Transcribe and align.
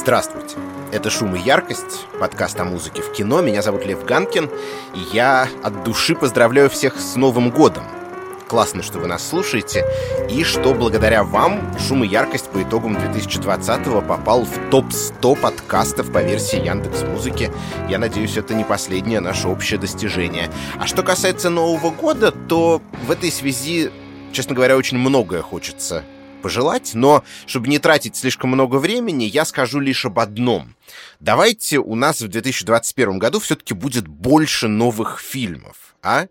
Здравствуйте. 0.00 0.56
Это 0.92 1.10
«Шум 1.10 1.34
и 1.34 1.40
яркость», 1.40 2.06
подкаст 2.20 2.58
о 2.60 2.64
музыке 2.64 3.02
в 3.02 3.12
кино. 3.12 3.42
Меня 3.42 3.62
зовут 3.62 3.84
Лев 3.84 4.04
Ганкин, 4.04 4.48
и 4.94 5.00
я 5.12 5.48
от 5.64 5.82
души 5.82 6.14
поздравляю 6.14 6.70
всех 6.70 7.00
с 7.00 7.16
Новым 7.16 7.50
годом. 7.50 7.82
Классно, 8.46 8.84
что 8.84 9.00
вы 9.00 9.08
нас 9.08 9.28
слушаете, 9.28 9.84
и 10.30 10.44
что 10.44 10.72
благодаря 10.72 11.24
вам 11.24 11.76
«Шум 11.80 12.04
и 12.04 12.06
яркость» 12.06 12.48
по 12.48 12.62
итогам 12.62 12.96
2020-го 12.96 14.00
попал 14.00 14.44
в 14.44 14.70
топ-100 14.70 15.40
подкастов 15.40 16.12
по 16.12 16.22
версии 16.22 16.64
Яндекс 16.64 17.02
Музыки. 17.02 17.50
Я 17.88 17.98
надеюсь, 17.98 18.36
это 18.36 18.54
не 18.54 18.62
последнее 18.62 19.18
наше 19.18 19.48
общее 19.48 19.80
достижение. 19.80 20.48
А 20.78 20.86
что 20.86 21.02
касается 21.02 21.50
Нового 21.50 21.90
года, 21.90 22.30
то 22.30 22.80
в 23.04 23.10
этой 23.10 23.32
связи, 23.32 23.90
честно 24.30 24.54
говоря, 24.54 24.76
очень 24.76 24.96
многое 24.96 25.42
хочется 25.42 26.04
пожелать, 26.38 26.92
но 26.94 27.24
чтобы 27.46 27.68
не 27.68 27.78
тратить 27.78 28.16
слишком 28.16 28.50
много 28.50 28.76
времени, 28.76 29.24
я 29.24 29.44
скажу 29.44 29.80
лишь 29.80 30.04
об 30.04 30.18
одном. 30.18 30.74
Давайте 31.20 31.78
у 31.78 31.94
нас 31.94 32.20
в 32.20 32.28
2021 32.28 33.18
году 33.18 33.40
все-таки 33.40 33.74
будет 33.74 34.08
больше 34.08 34.68
новых 34.68 35.20
фильмов, 35.20 35.94
а? 36.02 36.26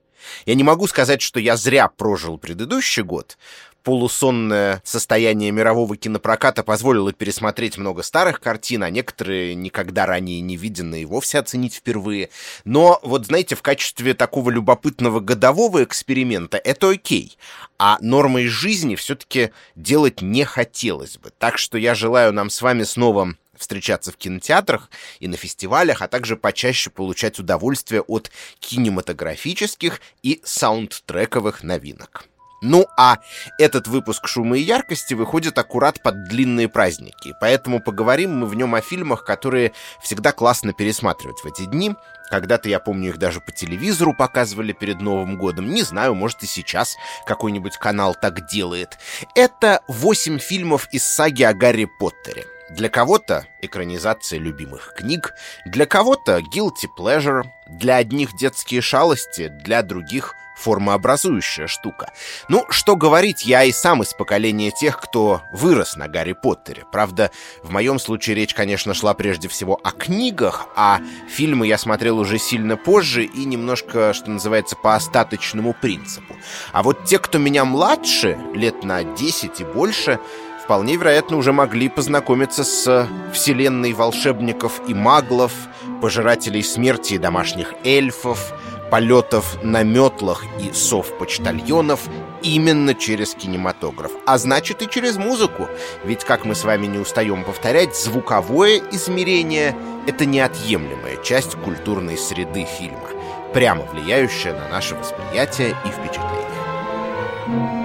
Я 0.45 0.55
не 0.55 0.63
могу 0.63 0.87
сказать, 0.87 1.21
что 1.21 1.39
я 1.39 1.55
зря 1.55 1.87
прожил 1.87 2.37
предыдущий 2.37 3.03
год, 3.03 3.37
полусонное 3.87 4.81
состояние 4.83 5.49
мирового 5.51 5.95
кинопроката 5.95 6.61
позволило 6.61 7.13
пересмотреть 7.13 7.77
много 7.77 8.03
старых 8.03 8.41
картин, 8.41 8.83
а 8.83 8.89
некоторые 8.89 9.55
никогда 9.55 10.05
ранее 10.05 10.41
не 10.41 10.57
виденные 10.57 11.05
вовсе 11.05 11.39
оценить 11.39 11.75
впервые. 11.75 12.29
Но 12.65 12.99
вот, 13.01 13.27
знаете, 13.27 13.55
в 13.55 13.61
качестве 13.61 14.13
такого 14.13 14.49
любопытного 14.49 15.21
годового 15.21 15.85
эксперимента 15.85 16.57
это 16.57 16.89
окей. 16.89 17.37
А 17.79 17.97
нормой 18.01 18.47
жизни 18.47 18.95
все-таки 18.95 19.51
делать 19.77 20.21
не 20.21 20.43
хотелось 20.43 21.17
бы. 21.17 21.29
Так 21.37 21.57
что 21.57 21.77
я 21.77 21.95
желаю 21.95 22.33
нам 22.33 22.49
с 22.49 22.61
вами 22.61 22.83
снова 22.83 23.35
встречаться 23.55 24.11
в 24.11 24.17
кинотеатрах 24.17 24.89
и 25.21 25.29
на 25.29 25.37
фестивалях, 25.37 26.01
а 26.01 26.09
также 26.09 26.35
почаще 26.35 26.89
получать 26.89 27.39
удовольствие 27.39 28.01
от 28.01 28.31
кинематографических 28.59 30.01
и 30.23 30.41
саундтрековых 30.43 31.63
новинок. 31.63 32.27
Ну 32.61 32.87
а 32.97 33.17
этот 33.59 33.87
выпуск 33.87 34.27
«Шума 34.27 34.57
и 34.57 34.61
яркости» 34.61 35.13
выходит 35.13 35.57
аккурат 35.57 36.01
под 36.01 36.23
длинные 36.27 36.67
праздники, 36.67 37.35
поэтому 37.39 37.79
поговорим 37.79 38.39
мы 38.39 38.47
в 38.47 38.55
нем 38.55 38.73
о 38.73 38.81
фильмах, 38.81 39.23
которые 39.23 39.73
всегда 40.01 40.31
классно 40.31 40.73
пересматривать 40.73 41.39
в 41.39 41.45
эти 41.45 41.65
дни. 41.65 41.95
Когда-то, 42.29 42.67
я 42.67 42.79
помню, 42.79 43.09
их 43.09 43.19
даже 43.19 43.39
по 43.39 43.51
телевизору 43.51 44.13
показывали 44.13 44.73
перед 44.73 44.99
Новым 44.99 45.37
годом. 45.37 45.69
Не 45.69 45.83
знаю, 45.83 46.15
может 46.15 46.43
и 46.43 46.47
сейчас 46.47 46.95
какой-нибудь 47.25 47.77
канал 47.77 48.15
так 48.19 48.47
делает. 48.47 48.97
Это 49.35 49.81
восемь 49.87 50.39
фильмов 50.39 50.89
из 50.91 51.03
саги 51.03 51.43
о 51.43 51.53
Гарри 51.53 51.87
Поттере. 51.99 52.45
Для 52.69 52.89
кого-то 52.89 53.47
экранизация 53.61 54.39
любимых 54.39 54.93
книг, 54.97 55.33
для 55.65 55.85
кого-то 55.85 56.39
guilty 56.53 56.87
pleasure, 56.99 57.43
для 57.69 57.95
одних 57.95 58.35
детские 58.35 58.81
шалости, 58.81 59.47
для 59.47 59.83
других 59.83 60.33
формообразующая 60.57 61.67
штука. 61.67 62.11
Ну, 62.49 62.65
что 62.69 62.95
говорить, 62.95 63.45
я 63.45 63.63
и 63.63 63.71
сам 63.71 64.03
из 64.03 64.13
поколения 64.13 64.71
тех, 64.71 64.99
кто 64.99 65.41
вырос 65.51 65.95
на 65.95 66.07
Гарри 66.07 66.33
Поттере. 66.33 66.85
Правда, 66.91 67.31
в 67.63 67.71
моем 67.71 67.99
случае 67.99 68.35
речь, 68.35 68.53
конечно, 68.53 68.93
шла 68.93 69.13
прежде 69.13 69.47
всего 69.47 69.79
о 69.83 69.91
книгах, 69.91 70.67
а 70.75 70.99
фильмы 71.29 71.67
я 71.67 71.77
смотрел 71.77 72.19
уже 72.19 72.39
сильно 72.39 72.77
позже 72.77 73.23
и 73.23 73.45
немножко, 73.45 74.13
что 74.13 74.29
называется, 74.29 74.75
по 74.75 74.95
остаточному 74.95 75.73
принципу. 75.73 76.35
А 76.71 76.83
вот 76.83 77.05
те, 77.05 77.19
кто 77.19 77.37
меня 77.37 77.65
младше, 77.65 78.37
лет 78.53 78.83
на 78.83 79.03
10 79.03 79.61
и 79.61 79.63
больше, 79.63 80.19
вполне 80.63 80.97
вероятно 80.97 81.37
уже 81.37 81.53
могли 81.53 81.87
познакомиться 81.87 82.63
с 82.63 83.07
вселенной 83.33 83.93
волшебников 83.93 84.81
и 84.87 84.93
маглов, 84.93 85.53
пожирателей 86.01 86.63
смерти 86.63 87.13
и 87.13 87.17
домашних 87.17 87.73
эльфов, 87.83 88.51
полетов 88.89 89.57
на 89.63 89.83
метлах 89.83 90.43
и 90.59 90.73
сов-почтальонов 90.73 92.01
именно 92.41 92.93
через 92.93 93.33
кинематограф, 93.33 94.11
а 94.25 94.37
значит 94.37 94.81
и 94.81 94.89
через 94.89 95.17
музыку. 95.17 95.67
Ведь, 96.03 96.23
как 96.23 96.45
мы 96.45 96.55
с 96.55 96.63
вами 96.63 96.85
не 96.87 96.97
устаем 96.97 97.43
повторять, 97.43 97.95
звуковое 97.95 98.81
измерение— 98.91 99.75
это 100.07 100.25
неотъемлемая 100.25 101.17
часть 101.23 101.55
культурной 101.55 102.17
среды 102.17 102.65
фильма, 102.65 103.09
прямо 103.53 103.83
влияющая 103.83 104.53
на 104.53 104.69
наше 104.69 104.95
восприятие 104.95 105.75
и 105.85 105.89
впечатление. 105.89 107.76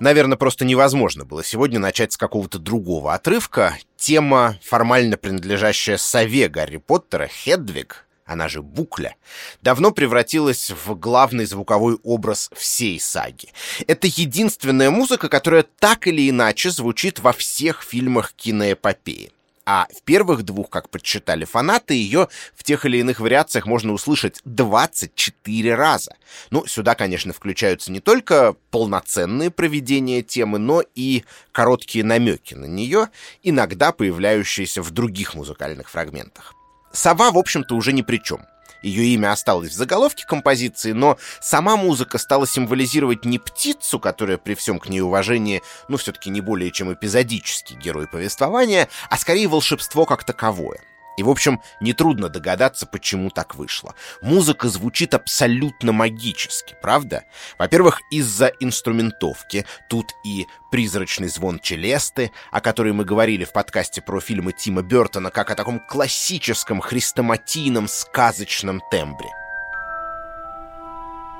Наверное, 0.00 0.38
просто 0.38 0.64
невозможно 0.64 1.26
было 1.26 1.44
сегодня 1.44 1.78
начать 1.78 2.12
с 2.12 2.16
какого-то 2.16 2.58
другого 2.58 3.12
отрывка. 3.12 3.76
Тема, 3.96 4.58
формально 4.64 5.18
принадлежащая 5.18 5.98
сове 5.98 6.48
Гарри 6.48 6.78
Поттера, 6.78 7.28
Хедвиг, 7.28 8.06
она 8.24 8.48
же 8.48 8.62
Букля, 8.62 9.16
давно 9.60 9.90
превратилась 9.90 10.70
в 10.70 10.94
главный 10.94 11.44
звуковой 11.44 11.98
образ 12.02 12.48
всей 12.54 12.98
саги. 12.98 13.52
Это 13.86 14.06
единственная 14.06 14.90
музыка, 14.90 15.28
которая 15.28 15.66
так 15.78 16.06
или 16.06 16.30
иначе 16.30 16.70
звучит 16.70 17.18
во 17.18 17.32
всех 17.32 17.82
фильмах 17.82 18.32
киноэпопеи. 18.32 19.32
А 19.66 19.86
в 19.94 20.02
первых 20.02 20.42
двух, 20.42 20.70
как 20.70 20.88
подсчитали 20.88 21.44
фанаты, 21.44 21.94
ее 21.94 22.28
в 22.54 22.64
тех 22.64 22.86
или 22.86 22.98
иных 22.98 23.20
вариациях 23.20 23.66
можно 23.66 23.92
услышать 23.92 24.40
24 24.44 25.74
раза. 25.74 26.16
Ну, 26.50 26.66
сюда, 26.66 26.94
конечно, 26.94 27.32
включаются 27.32 27.92
не 27.92 28.00
только 28.00 28.56
полноценные 28.70 29.50
проведения 29.50 30.22
темы, 30.22 30.58
но 30.58 30.82
и 30.94 31.24
короткие 31.52 32.04
намеки 32.04 32.54
на 32.54 32.64
нее, 32.64 33.08
иногда 33.42 33.92
появляющиеся 33.92 34.82
в 34.82 34.90
других 34.90 35.34
музыкальных 35.34 35.90
фрагментах. 35.90 36.54
Сова, 36.92 37.30
в 37.30 37.38
общем-то, 37.38 37.74
уже 37.76 37.92
ни 37.92 38.02
при 38.02 38.16
чем. 38.16 38.40
Ее 38.82 39.04
имя 39.14 39.32
осталось 39.32 39.70
в 39.70 39.74
заголовке 39.74 40.26
композиции, 40.26 40.92
но 40.92 41.18
сама 41.40 41.76
музыка 41.76 42.18
стала 42.18 42.46
символизировать 42.46 43.24
не 43.24 43.38
птицу, 43.38 43.98
которая 43.98 44.38
при 44.38 44.54
всем 44.54 44.78
к 44.78 44.88
ней 44.88 45.00
уважении, 45.00 45.62
ну, 45.88 45.96
все-таки 45.96 46.30
не 46.30 46.40
более 46.40 46.70
чем 46.70 46.92
эпизодический 46.92 47.76
герой 47.76 48.06
повествования, 48.06 48.88
а 49.08 49.16
скорее 49.16 49.48
волшебство 49.48 50.06
как 50.06 50.24
таковое. 50.24 50.80
И, 51.20 51.22
в 51.22 51.28
общем, 51.28 51.60
нетрудно 51.80 52.30
догадаться, 52.30 52.86
почему 52.86 53.28
так 53.28 53.54
вышло. 53.54 53.94
Музыка 54.22 54.70
звучит 54.70 55.12
абсолютно 55.12 55.92
магически, 55.92 56.74
правда? 56.80 57.24
Во-первых, 57.58 58.00
из-за 58.10 58.46
инструментовки. 58.58 59.66
Тут 59.90 60.14
и 60.24 60.46
призрачный 60.70 61.28
звон 61.28 61.58
Челесты, 61.58 62.32
о 62.50 62.62
которой 62.62 62.94
мы 62.94 63.04
говорили 63.04 63.44
в 63.44 63.52
подкасте 63.52 64.00
про 64.00 64.18
фильмы 64.18 64.52
Тима 64.52 64.80
Бертона, 64.80 65.30
как 65.30 65.50
о 65.50 65.56
таком 65.56 65.78
классическом 65.78 66.80
хрестоматийном 66.80 67.86
сказочном 67.86 68.80
тембре. 68.90 69.28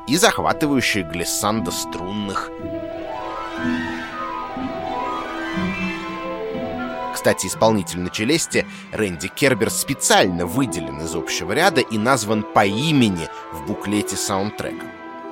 И 0.08 0.18
захватывающие 0.18 1.04
глиссандо 1.04 1.70
струнных 1.70 2.50
Кстати, 7.20 7.48
исполнитель 7.48 8.00
на 8.00 8.08
челесте 8.08 8.66
Рэнди 8.92 9.28
Кербер 9.28 9.68
специально 9.68 10.46
выделен 10.46 11.02
из 11.02 11.14
общего 11.14 11.52
ряда 11.52 11.82
и 11.82 11.98
назван 11.98 12.42
по 12.42 12.64
имени 12.64 13.28
в 13.52 13.66
буклете 13.66 14.16
саундтрека. 14.16 14.86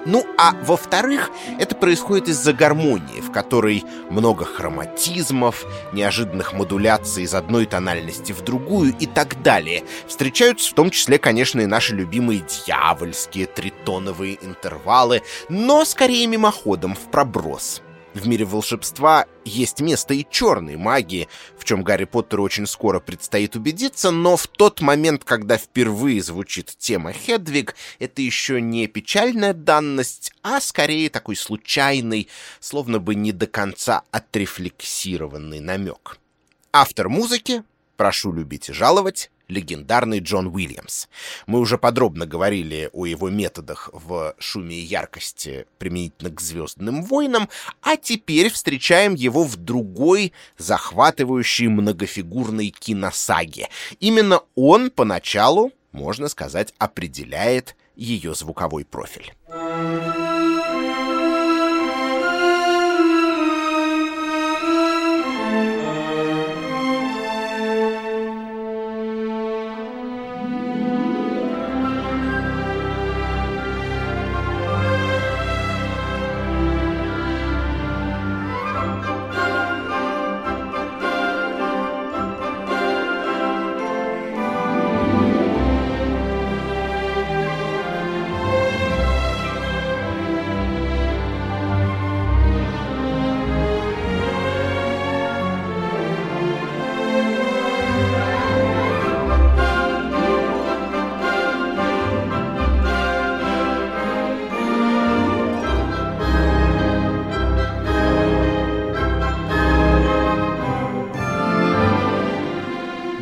Ну, 0.05 0.27
а 0.37 0.53
во-вторых, 0.65 1.31
это 1.59 1.75
происходит 1.75 2.29
из-за 2.29 2.53
гармонии, 2.53 3.23
в 3.23 3.33
которой 3.33 3.87
много 4.11 4.45
хроматизмов, 4.45 5.65
неожиданных 5.95 6.53
модуляций 6.53 7.23
из 7.23 7.33
одной 7.33 7.65
тональности 7.65 8.33
в 8.33 8.43
другую 8.43 8.95
и 8.99 9.07
так 9.07 9.41
далее. 9.41 9.83
Встречаются 10.07 10.71
в 10.71 10.75
том 10.75 10.91
числе, 10.91 11.19
конечно, 11.19 11.63
и 11.63 11.67
наши 11.67 11.95
любимые 11.95 12.41
дьявольские 12.67 13.47
тритоновые 13.47 14.37
интервалы, 14.43 15.23
но 15.49 15.87
скорее 15.87 16.27
мимоходом, 16.27 16.95
в 16.95 17.11
проброс. 17.11 17.81
В 18.19 18.27
мире 18.27 18.45
волшебства 18.45 19.27
есть 19.45 19.81
место 19.81 20.13
и 20.13 20.27
черной 20.29 20.75
магии, 20.75 21.29
в 21.57 21.65
чем 21.65 21.85
Гарри 21.85 22.05
Поттеру 22.05 22.43
очень 22.43 22.67
скоро 22.67 22.99
предстоит 22.99 23.55
убедиться, 23.55 24.11
но 24.11 24.37
в 24.37 24.49
тот 24.49 24.81
момент, 24.81 25.23
когда 25.23 25.57
впервые 25.57 26.21
звучит 26.21 26.75
тема 26.79 27.13
Хедвиг, 27.13 27.77
это 28.01 28.21
еще 28.21 28.61
не 28.61 28.89
печальная 28.89 29.55
данность, 29.55 30.33
а 30.43 30.61
скорее 30.61 31.11
такой 31.11 31.37
случайный, 31.37 32.27
словно 32.59 32.99
бы 32.99 33.15
не 33.15 33.31
до 33.31 33.47
конца 33.47 34.03
отрефлексированный 34.11 35.61
намек. 35.61 36.19
Автор 36.73 37.09
музыки, 37.09 37.63
прошу 37.97 38.33
любить 38.33 38.69
и 38.69 38.73
жаловать, 38.73 39.31
легендарный 39.49 40.21
Джон 40.21 40.47
Уильямс. 40.47 41.09
Мы 41.47 41.59
уже 41.59 41.79
подробно 41.79 42.27
говорили 42.27 42.91
о 42.93 43.07
его 43.07 43.31
методах 43.31 43.91
в 43.93 44.35
шуме 44.39 44.77
и 44.77 44.83
яркости 44.83 45.67
применительно 45.79 46.31
к 46.31 46.41
«Звездным 46.41 47.03
войнам», 47.03 47.49
а 47.83 47.97
теперь 47.97 48.51
встречаем 48.51 49.15
его 49.15 49.45
в 49.45 49.57
другой 49.57 50.33
захватывающей 50.59 51.69
многофигурной 51.69 52.69
киносаге. 52.71 53.69
Именно 54.01 54.43
он 54.55 54.91
поначалу, 54.91 55.73
можно 55.93 56.29
сказать, 56.29 56.75
определяет 56.79 57.77
ее 57.97 58.35
звуковой 58.35 58.85
профиль. 58.85 59.33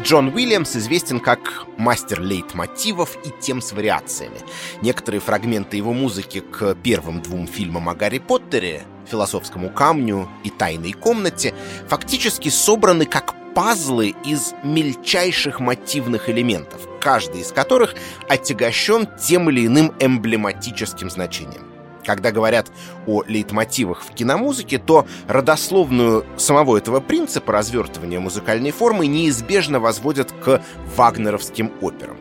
Джон 0.07 0.29
Уильямс 0.29 0.77
известен 0.77 1.19
как 1.19 1.65
мастер 1.77 2.23
лейтмотивов 2.23 3.17
и 3.25 3.31
тем 3.41 3.61
с 3.61 3.73
вариациями. 3.73 4.39
Некоторые 4.81 5.21
фрагменты 5.21 5.77
его 5.77 5.93
музыки 5.93 6.39
к 6.39 6.77
первым 6.77 7.21
двум 7.21 7.49
фильмам 7.49 7.89
о 7.89 7.97
Гарри 7.97 8.21
Поттере 8.21 8.85
«Философскому 9.11 9.69
камню» 9.69 10.29
и 10.45 10.51
«Тайной 10.51 10.93
комнате» 10.93 11.55
фактически 11.89 12.51
собраны 12.51 13.05
как 13.05 13.35
пазлы 13.57 14.15
из 14.25 14.55
мельчайших 14.63 15.59
мотивных 15.59 16.31
элементов, 16.31 16.83
каждый 17.01 17.41
из 17.41 17.51
которых 17.51 17.97
отягощен 18.29 19.09
тем 19.21 19.51
или 19.51 19.67
иным 19.67 19.93
эмблематическим 19.99 21.11
значением. 21.11 21.76
Когда 22.07 22.31
говорят 22.31 22.71
о 23.07 23.25
лейтмотивах 23.27 24.03
в 24.03 24.15
киномузыке, 24.15 24.79
то 24.79 25.07
родословную 25.27 26.25
самого 26.37 26.77
этого 26.77 27.01
принципа 27.01 27.53
развертывания 27.53 28.21
музыкальной 28.21 28.71
формы 28.71 29.09
неизбежно 29.09 29.81
возводят 29.81 30.31
к 30.31 30.63
вагнеровским 30.97 31.73
операм. 31.83 32.17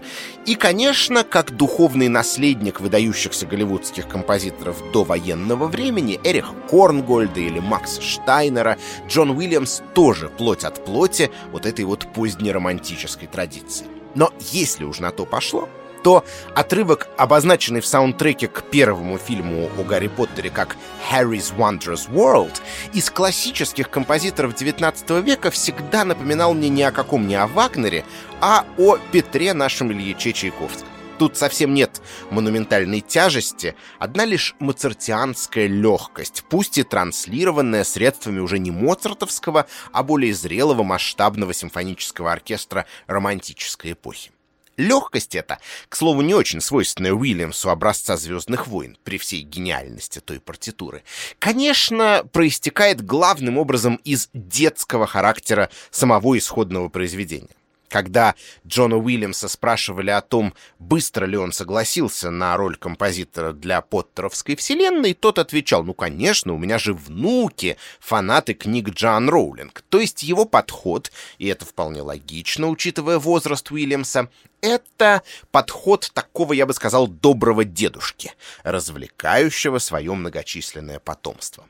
И, 0.48 0.56
конечно, 0.56 1.24
как 1.24 1.56
духовный 1.56 2.08
наследник 2.08 2.82
выдающихся 2.82 3.46
голливудских 3.46 4.08
композиторов 4.08 4.78
до 4.92 5.04
военного 5.04 5.68
времени, 5.68 6.20
Эрих 6.24 6.48
Корнгольда 6.70 7.40
или 7.40 7.60
Макса 7.60 8.02
Штайнера, 8.02 8.78
Джон 9.08 9.32
Уильямс 9.32 9.82
тоже 9.94 10.30
плоть 10.30 10.64
от 10.64 10.84
плоти 10.84 11.30
вот 11.52 11.68
этой 11.68 11.86
вот 11.86 12.12
позднеромантической 12.12 13.28
традиции. 13.28 13.86
Но 14.16 14.32
если 14.40 14.84
уж 14.84 15.00
на 15.00 15.12
то 15.12 15.26
пошло, 15.26 15.70
то 16.06 16.24
отрывок, 16.54 17.08
обозначенный 17.18 17.82
в 17.82 17.88
саундтреке 17.88 18.48
к 18.48 18.62
первому 18.62 19.18
фильму 19.18 19.72
о 19.76 19.84
Гарри 19.84 20.08
Поттере 20.08 20.52
как 20.52 20.78
«Harry's 21.12 21.52
Wondrous 21.58 22.08
World», 22.12 22.62
из 22.94 23.10
классических 23.10 23.90
композиторов 23.90 24.54
XIX 24.54 25.24
века 25.24 25.50
всегда 25.50 26.06
напоминал 26.06 26.54
мне 26.54 26.70
не 26.70 26.84
о 26.84 26.92
каком 26.92 27.28
не 27.28 27.34
о 27.34 27.48
Вагнере, 27.48 28.06
а 28.40 28.66
о 28.78 28.98
Петре 29.12 29.56
нашем 29.56 29.92
Ильиче 29.92 30.32
Чайковском. 30.32 30.88
Тут 31.18 31.38
совсем 31.38 31.74
нет 31.74 32.04
монументальной 32.30 33.02
тяжести, 33.02 33.74
одна 33.98 34.26
лишь 34.26 34.54
моцартианская 34.60 35.66
легкость, 35.66 36.44
пусть 36.48 36.78
и 36.78 36.84
транслированная 36.84 37.84
средствами 37.84 38.42
уже 38.42 38.60
не 38.60 38.70
моцартовского, 38.70 39.66
а 39.92 40.04
более 40.04 40.36
зрелого 40.36 40.84
масштабного 40.84 41.52
симфонического 41.56 42.32
оркестра 42.32 42.86
романтической 43.08 43.94
эпохи. 43.94 44.35
Легкость 44.78 45.36
эта, 45.36 45.60
к 45.88 45.96
слову, 45.96 46.22
не 46.22 46.34
очень 46.34 46.60
свойственная 46.60 47.14
Уильямсу 47.14 47.70
образца 47.70 48.18
«Звездных 48.18 48.68
войн» 48.68 48.98
при 49.04 49.18
всей 49.18 49.42
гениальности 49.42 50.20
той 50.20 50.42
партитуры, 50.42 51.04
конечно, 51.40 52.28
проистекает 52.34 53.06
главным 53.06 53.58
образом 53.58 53.96
из 54.04 54.30
детского 54.34 55.08
характера 55.08 55.70
самого 55.92 56.38
исходного 56.38 56.90
произведения. 56.90 57.56
Когда 57.88 58.36
Джона 58.68 58.98
Уильямса 58.98 59.48
спрашивали 59.48 60.10
о 60.10 60.20
том, 60.20 60.54
быстро 60.80 61.26
ли 61.26 61.38
он 61.38 61.54
согласился 61.54 62.30
на 62.30 62.58
роль 62.58 62.76
композитора 62.76 63.54
для 63.54 63.80
Поттеровской 63.80 64.58
вселенной, 64.58 65.14
тот 65.14 65.40
отвечал, 65.40 65.84
ну, 65.84 65.94
конечно, 65.94 66.54
у 66.54 66.58
меня 66.58 66.78
же 66.78 66.94
внуки, 66.94 67.78
фанаты 68.02 68.54
книг 68.54 68.90
Джоан 68.90 69.30
Роулинг. 69.30 69.84
То 69.88 70.02
есть 70.02 70.24
его 70.24 70.44
подход, 70.44 71.12
и 71.38 71.48
это 71.48 71.64
вполне 71.64 72.02
логично, 72.02 72.68
учитывая 72.68 73.20
возраст 73.20 73.72
Уильямса, 73.72 74.30
это 74.62 75.22
подход 75.52 76.10
такого, 76.14 76.54
я 76.54 76.66
бы 76.66 76.74
сказал, 76.74 77.08
доброго 77.08 77.64
дедушки, 77.64 78.34
развлекающего 78.64 79.80
свое 79.80 80.14
многочисленное 80.14 81.00
потомство. 81.00 81.66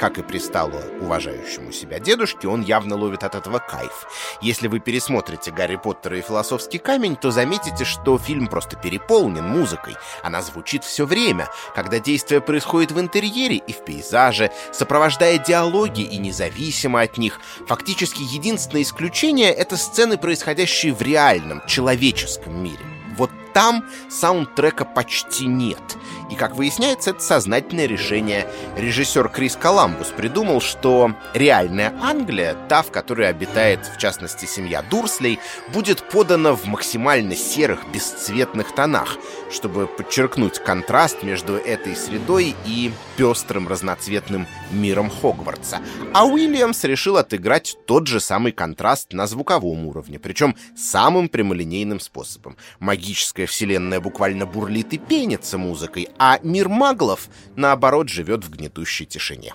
Как 0.00 0.16
и 0.16 0.22
пристало 0.22 0.80
уважающему 1.00 1.72
себя 1.72 1.98
дедушке, 1.98 2.48
он 2.48 2.62
явно 2.62 2.96
ловит 2.96 3.24
от 3.24 3.34
этого 3.34 3.58
кайф. 3.58 4.06
Если 4.40 4.68
вы 4.68 4.78
пересмотрите 4.78 5.50
«Гарри 5.50 5.76
Поттера 5.76 6.16
и 6.16 6.22
философский 6.22 6.78
камень», 6.78 7.16
то 7.16 7.30
заметите, 7.30 7.84
что 7.84 8.16
фильм 8.16 8.46
просто 8.46 8.76
переполнен 8.76 9.44
музыкой. 9.44 9.96
Она 10.22 10.40
звучит 10.40 10.84
все 10.84 11.04
время, 11.04 11.50
когда 11.74 11.98
действие 11.98 12.40
происходит 12.40 12.92
в 12.92 13.00
интерьере 13.00 13.56
и 13.56 13.72
в 13.72 13.84
пейзаже, 13.84 14.52
сопровождая 14.72 15.38
диалоги 15.38 16.02
и 16.02 16.16
независимо 16.16 17.00
от 17.00 17.18
них. 17.18 17.40
Фактически 17.66 18.22
единственное 18.22 18.82
исключение— 18.82 19.52
это 19.52 19.76
сцены, 19.76 20.16
происходящие 20.16 20.94
в 20.94 21.02
реальном, 21.02 21.60
человеческом 21.66 22.37
мире. 22.46 22.84
Вот 23.16 23.30
там 23.52 23.84
саундтрека 24.08 24.84
почти 24.84 25.46
нет— 25.46 25.82
и, 26.30 26.34
как 26.34 26.56
выясняется, 26.56 27.10
это 27.10 27.20
сознательное 27.20 27.86
решение. 27.86 28.46
Режиссер 28.76 29.28
Крис 29.28 29.56
Коламбус 29.56 30.08
придумал, 30.08 30.60
что 30.60 31.12
реальная 31.34 31.94
Англия, 32.02 32.54
та, 32.68 32.82
в 32.82 32.90
которой 32.90 33.28
обитает, 33.28 33.80
в 33.86 33.98
частности, 33.98 34.44
семья 34.44 34.82
Дурслей, 34.82 35.38
будет 35.72 36.02
подана 36.08 36.52
в 36.54 36.66
максимально 36.66 37.34
серых, 37.34 37.80
бесцветных 37.92 38.74
тонах, 38.74 39.16
чтобы 39.50 39.86
подчеркнуть 39.86 40.58
контраст 40.58 41.22
между 41.22 41.54
этой 41.54 41.96
средой 41.96 42.54
и 42.66 42.92
пестрым 43.16 43.66
разноцветным 43.68 44.46
миром 44.70 45.10
Хогвартса. 45.10 45.80
А 46.12 46.26
Уильямс 46.26 46.84
решил 46.84 47.16
отыграть 47.16 47.76
тот 47.86 48.06
же 48.06 48.20
самый 48.20 48.52
контраст 48.52 49.12
на 49.12 49.26
звуковом 49.26 49.86
уровне, 49.86 50.18
причем 50.18 50.56
самым 50.76 51.28
прямолинейным 51.28 52.00
способом. 52.00 52.56
Магическая 52.80 53.46
вселенная 53.46 54.00
буквально 54.00 54.46
бурлит 54.46 54.92
и 54.92 54.98
пенится 54.98 55.58
музыкой, 55.58 56.08
а 56.18 56.38
мир 56.42 56.68
маглов, 56.68 57.28
наоборот, 57.56 58.08
живет 58.08 58.44
в 58.44 58.50
гнетущей 58.50 59.06
тишине. 59.06 59.54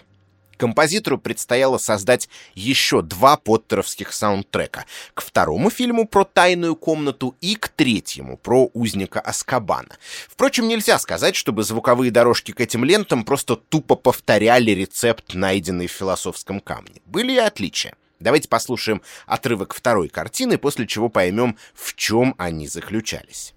Композитору 0.58 1.18
предстояло 1.18 1.78
создать 1.78 2.30
еще 2.56 3.02
два 3.02 3.38
поттеровских 3.38 4.14
саундтрека. 4.14 4.86
К 5.14 5.22
второму 5.22 5.70
фильму 5.70 6.08
про 6.08 6.24
тайную 6.24 6.76
комнату 6.76 7.36
и 7.42 7.56
к 7.56 7.68
третьему 7.70 8.38
про 8.38 8.70
узника 8.74 9.20
Аскабана. 9.20 9.98
Впрочем, 10.30 10.68
нельзя 10.68 11.00
сказать, 11.00 11.36
чтобы 11.36 11.64
звуковые 11.64 12.12
дорожки 12.12 12.52
к 12.54 12.62
этим 12.62 12.86
лентам 12.86 13.26
просто 13.26 13.56
тупо 13.56 13.96
повторяли 13.96 14.72
рецепт, 14.72 15.34
найденный 15.34 15.88
в 15.88 15.92
философском 15.92 16.60
камне. 16.60 17.02
Были 17.06 17.34
и 17.34 17.38
отличия. 17.38 17.96
Давайте 18.20 18.48
послушаем 18.48 19.02
отрывок 19.26 19.74
второй 19.74 20.08
картины, 20.08 20.58
после 20.58 20.88
чего 20.88 21.10
поймем, 21.10 21.58
в 21.74 21.94
чем 21.96 22.36
они 22.38 22.70
заключались. 22.70 23.54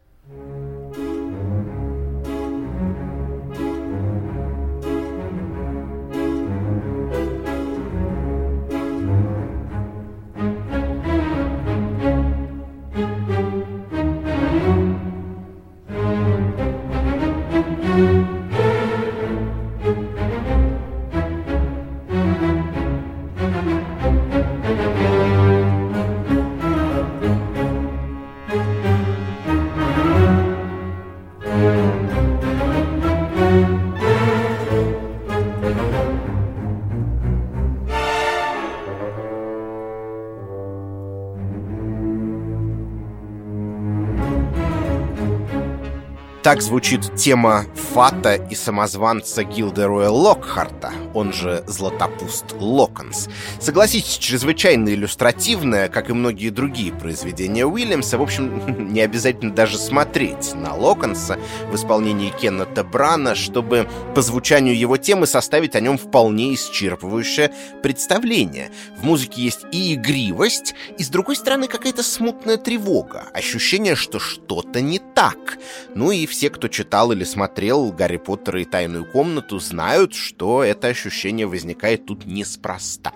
Так 46.46 46.62
звучит 46.62 47.16
тема 47.16 47.64
Фата 47.92 48.34
и 48.34 48.54
самозванца 48.54 49.42
Гилдероя 49.42 50.10
Локхарта, 50.10 50.92
он 51.12 51.32
же 51.32 51.64
Златопуст 51.66 52.52
Локонс. 52.60 53.28
Согласитесь, 53.58 54.16
чрезвычайно 54.16 54.90
иллюстративная, 54.90 55.88
как 55.88 56.08
и 56.08 56.12
многие 56.12 56.50
другие 56.50 56.92
произведения 56.92 57.66
Уильямса. 57.66 58.16
В 58.16 58.22
общем, 58.22 58.92
не 58.92 59.00
обязательно 59.00 59.52
даже 59.52 59.76
смотреть 59.76 60.54
на 60.54 60.72
Локонса 60.76 61.36
в 61.68 61.74
исполнении 61.74 62.30
Кеннета 62.30 62.84
Брана, 62.84 63.34
чтобы 63.34 63.88
по 64.14 64.22
звучанию 64.22 64.78
его 64.78 64.98
темы 64.98 65.26
составить 65.26 65.74
о 65.74 65.80
нем 65.80 65.98
вполне 65.98 66.54
исчерпывающее 66.54 67.52
представление. 67.82 68.70
В 68.96 69.04
музыке 69.04 69.42
есть 69.42 69.66
и 69.72 69.94
игривость, 69.94 70.76
и, 70.96 71.02
с 71.02 71.08
другой 71.08 71.34
стороны, 71.34 71.66
какая-то 71.66 72.04
смутная 72.04 72.56
тревога, 72.56 73.24
ощущение, 73.34 73.96
что 73.96 74.20
что-то 74.20 74.80
не 74.80 75.00
так. 75.00 75.58
Ну 75.96 76.12
и 76.12 76.24
все, 76.36 76.50
кто 76.50 76.68
читал 76.68 77.12
или 77.12 77.24
смотрел 77.24 77.90
«Гарри 77.92 78.18
Поттера 78.18 78.60
и 78.60 78.66
тайную 78.66 79.06
комнату», 79.06 79.58
знают, 79.58 80.12
что 80.12 80.62
это 80.62 80.88
ощущение 80.88 81.46
возникает 81.46 82.04
тут 82.04 82.26
неспроста. 82.26 83.12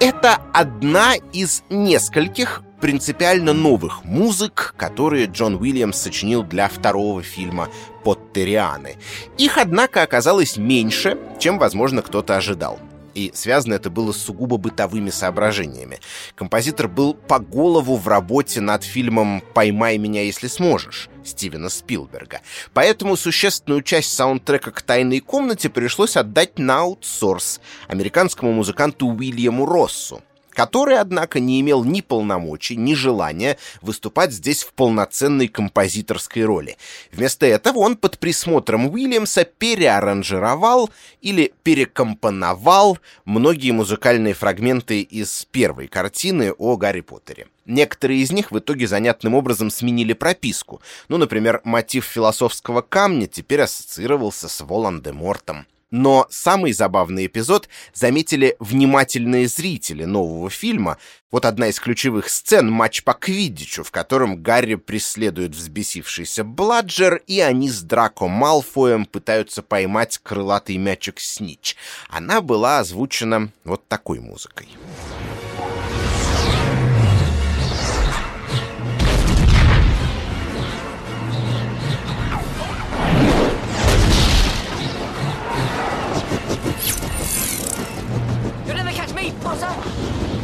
Это 0.00 0.38
одна 0.52 1.14
из 1.32 1.62
нескольких 1.70 2.64
принципиально 2.80 3.52
новых 3.52 4.02
музык, 4.02 4.74
которые 4.76 5.26
Джон 5.26 5.54
Уильямс 5.62 5.96
сочинил 5.96 6.42
для 6.42 6.66
второго 6.66 7.22
фильма 7.22 7.68
«Поттерианы». 8.02 8.96
Их, 9.38 9.56
однако, 9.56 10.02
оказалось 10.02 10.56
меньше, 10.56 11.18
чем, 11.38 11.56
возможно, 11.56 12.02
кто-то 12.02 12.36
ожидал 12.36 12.80
и 13.14 13.32
связано 13.34 13.74
это 13.74 13.90
было 13.90 14.12
с 14.12 14.18
сугубо 14.18 14.56
бытовыми 14.56 15.10
соображениями. 15.10 16.00
Композитор 16.34 16.88
был 16.88 17.14
по 17.14 17.38
голову 17.38 17.96
в 17.96 18.06
работе 18.08 18.60
над 18.60 18.84
фильмом 18.84 19.42
«Поймай 19.54 19.98
меня, 19.98 20.22
если 20.22 20.46
сможешь» 20.46 21.08
Стивена 21.24 21.68
Спилберга. 21.68 22.40
Поэтому 22.72 23.16
существенную 23.16 23.82
часть 23.82 24.12
саундтрека 24.14 24.70
к 24.70 24.82
«Тайной 24.82 25.20
комнате» 25.20 25.68
пришлось 25.68 26.16
отдать 26.16 26.58
на 26.58 26.80
аутсорс 26.80 27.60
американскому 27.88 28.52
музыканту 28.52 29.06
Уильяму 29.08 29.66
Россу, 29.66 30.22
который, 30.50 30.98
однако, 30.98 31.40
не 31.40 31.60
имел 31.60 31.84
ни 31.84 32.00
полномочий, 32.00 32.76
ни 32.76 32.94
желания 32.94 33.58
выступать 33.82 34.32
здесь 34.32 34.62
в 34.62 34.72
полноценной 34.72 35.48
композиторской 35.48 36.44
роли. 36.44 36.76
Вместо 37.12 37.46
этого 37.46 37.78
он 37.78 37.96
под 37.96 38.18
присмотром 38.18 38.88
Уильямса 38.88 39.44
переаранжировал 39.44 40.90
или 41.20 41.52
перекомпоновал 41.62 42.98
многие 43.24 43.70
музыкальные 43.72 44.34
фрагменты 44.34 45.00
из 45.00 45.46
первой 45.50 45.88
картины 45.88 46.52
о 46.52 46.76
Гарри 46.76 47.00
Поттере. 47.00 47.46
Некоторые 47.66 48.20
из 48.20 48.32
них 48.32 48.50
в 48.50 48.58
итоге 48.58 48.88
занятным 48.88 49.34
образом 49.34 49.70
сменили 49.70 50.12
прописку. 50.12 50.80
Ну, 51.08 51.18
например, 51.18 51.60
мотив 51.64 52.04
философского 52.04 52.80
камня 52.80 53.26
теперь 53.26 53.60
ассоциировался 53.60 54.48
с 54.48 54.60
Волан-де-Мортом. 54.60 55.66
Но 55.90 56.26
самый 56.30 56.72
забавный 56.72 57.26
эпизод 57.26 57.68
заметили 57.92 58.56
внимательные 58.60 59.48
зрители 59.48 60.04
нового 60.04 60.48
фильма. 60.48 60.98
Вот 61.32 61.44
одна 61.44 61.68
из 61.68 61.80
ключевых 61.80 62.28
сцен— 62.28 62.70
матч 62.72 63.02
по 63.02 63.12
квиддичу, 63.12 63.82
в 63.82 63.90
котором 63.90 64.40
Гарри 64.42 64.76
преследует 64.76 65.54
взбесившийся 65.54 66.44
Бладжер, 66.44 67.22
и 67.26 67.40
они 67.40 67.68
с 67.68 67.82
Драко 67.82 68.28
Малфоем 68.28 69.04
пытаются 69.04 69.62
поймать 69.62 70.20
крылатый 70.22 70.76
мячик 70.76 71.18
Снич. 71.18 71.76
Она 72.08 72.40
была 72.40 72.78
озвучена 72.78 73.50
вот 73.64 73.86
такой 73.88 74.20
музыкой. 74.20 74.68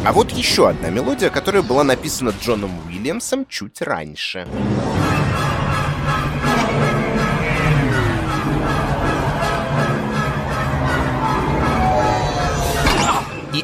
А 0.07 0.13
вот 0.13 0.31
еще 0.31 0.69
одна 0.69 0.89
мелодия, 0.89 1.31
которая 1.31 1.65
была 1.65 1.83
написана 1.83 2.33
Джоном 2.41 2.71
Уильямсом 2.87 3.45
чуть 3.49 3.83
раньше. 3.83 4.47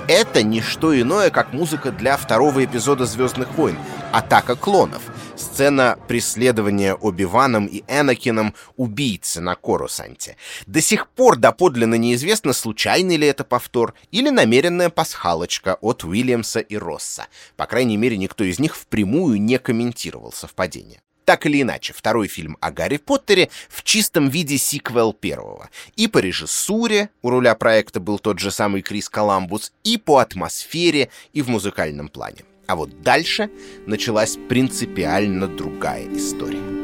Это 0.09 0.43
не 0.43 0.61
что 0.61 0.99
иное, 0.99 1.31
как 1.31 1.53
музыка 1.53 1.91
для 1.91 2.17
второго 2.17 2.65
эпизода 2.65 3.07
«Звездных 3.07 3.51
войн»— 3.53 3.77
«Атака 4.13 4.57
клонов», 4.57 5.03
сцена 5.37 5.99
преследования 6.09 6.95
Оби-Ваном 6.95 7.67
и 7.67 7.83
Энакином 7.89 8.55
убийцы 8.77 9.41
на 9.41 9.55
Корусанте. 9.55 10.37
До 10.67 10.81
сих 10.81 11.09
пор 11.09 11.37
доподлинно 11.37 11.97
неизвестно, 11.97 12.53
случайный 12.53 13.17
ли 13.17 13.27
это 13.27 13.45
повтор 13.45 13.95
или 14.11 14.31
намеренная 14.31 14.91
пасхалочка 14.91 15.77
от 15.81 16.05
Уильямса 16.05 16.61
и 16.61 16.77
Росса. 16.77 17.27
По 17.57 17.67
крайней 17.67 17.97
мере, 17.97 18.17
никто 18.17 18.45
из 18.45 18.59
них 18.59 18.77
впрямую 18.77 19.41
не 19.41 19.59
комментировал 19.59 20.33
совпадение. 20.33 21.01
Так 21.33 21.47
или 21.47 21.63
иначе, 21.63 21.95
второй 21.95 22.29
фильм 22.29 22.59
о 22.61 22.71
Гарри 22.71 22.99
Поттере 22.99 23.49
в 23.71 23.83
чистом 23.85 24.29
виде 24.29 24.59
сиквел 24.59 25.15
первого. 25.15 25.71
И 25.97 26.07
по 26.07 26.19
режиссуре, 26.19 27.09
у 27.23 27.31
руля 27.31 27.55
проекта 27.55 28.01
был 28.01 28.19
тот 28.19 28.39
же 28.39 28.51
самый 28.51 28.83
Крис 28.83 29.09
Коламбус, 29.09 29.73
и 29.83 29.97
по 29.97 30.19
атмосфере, 30.19 31.09
и 31.33 31.41
в 31.41 31.49
музыкальном 31.49 32.11
плане. 32.11 32.45
А 32.67 32.77
вот 32.77 33.01
дальше 33.01 33.49
началась 33.87 34.37
принципиально 34.51 35.47
другая 35.49 36.07
история. 36.15 36.82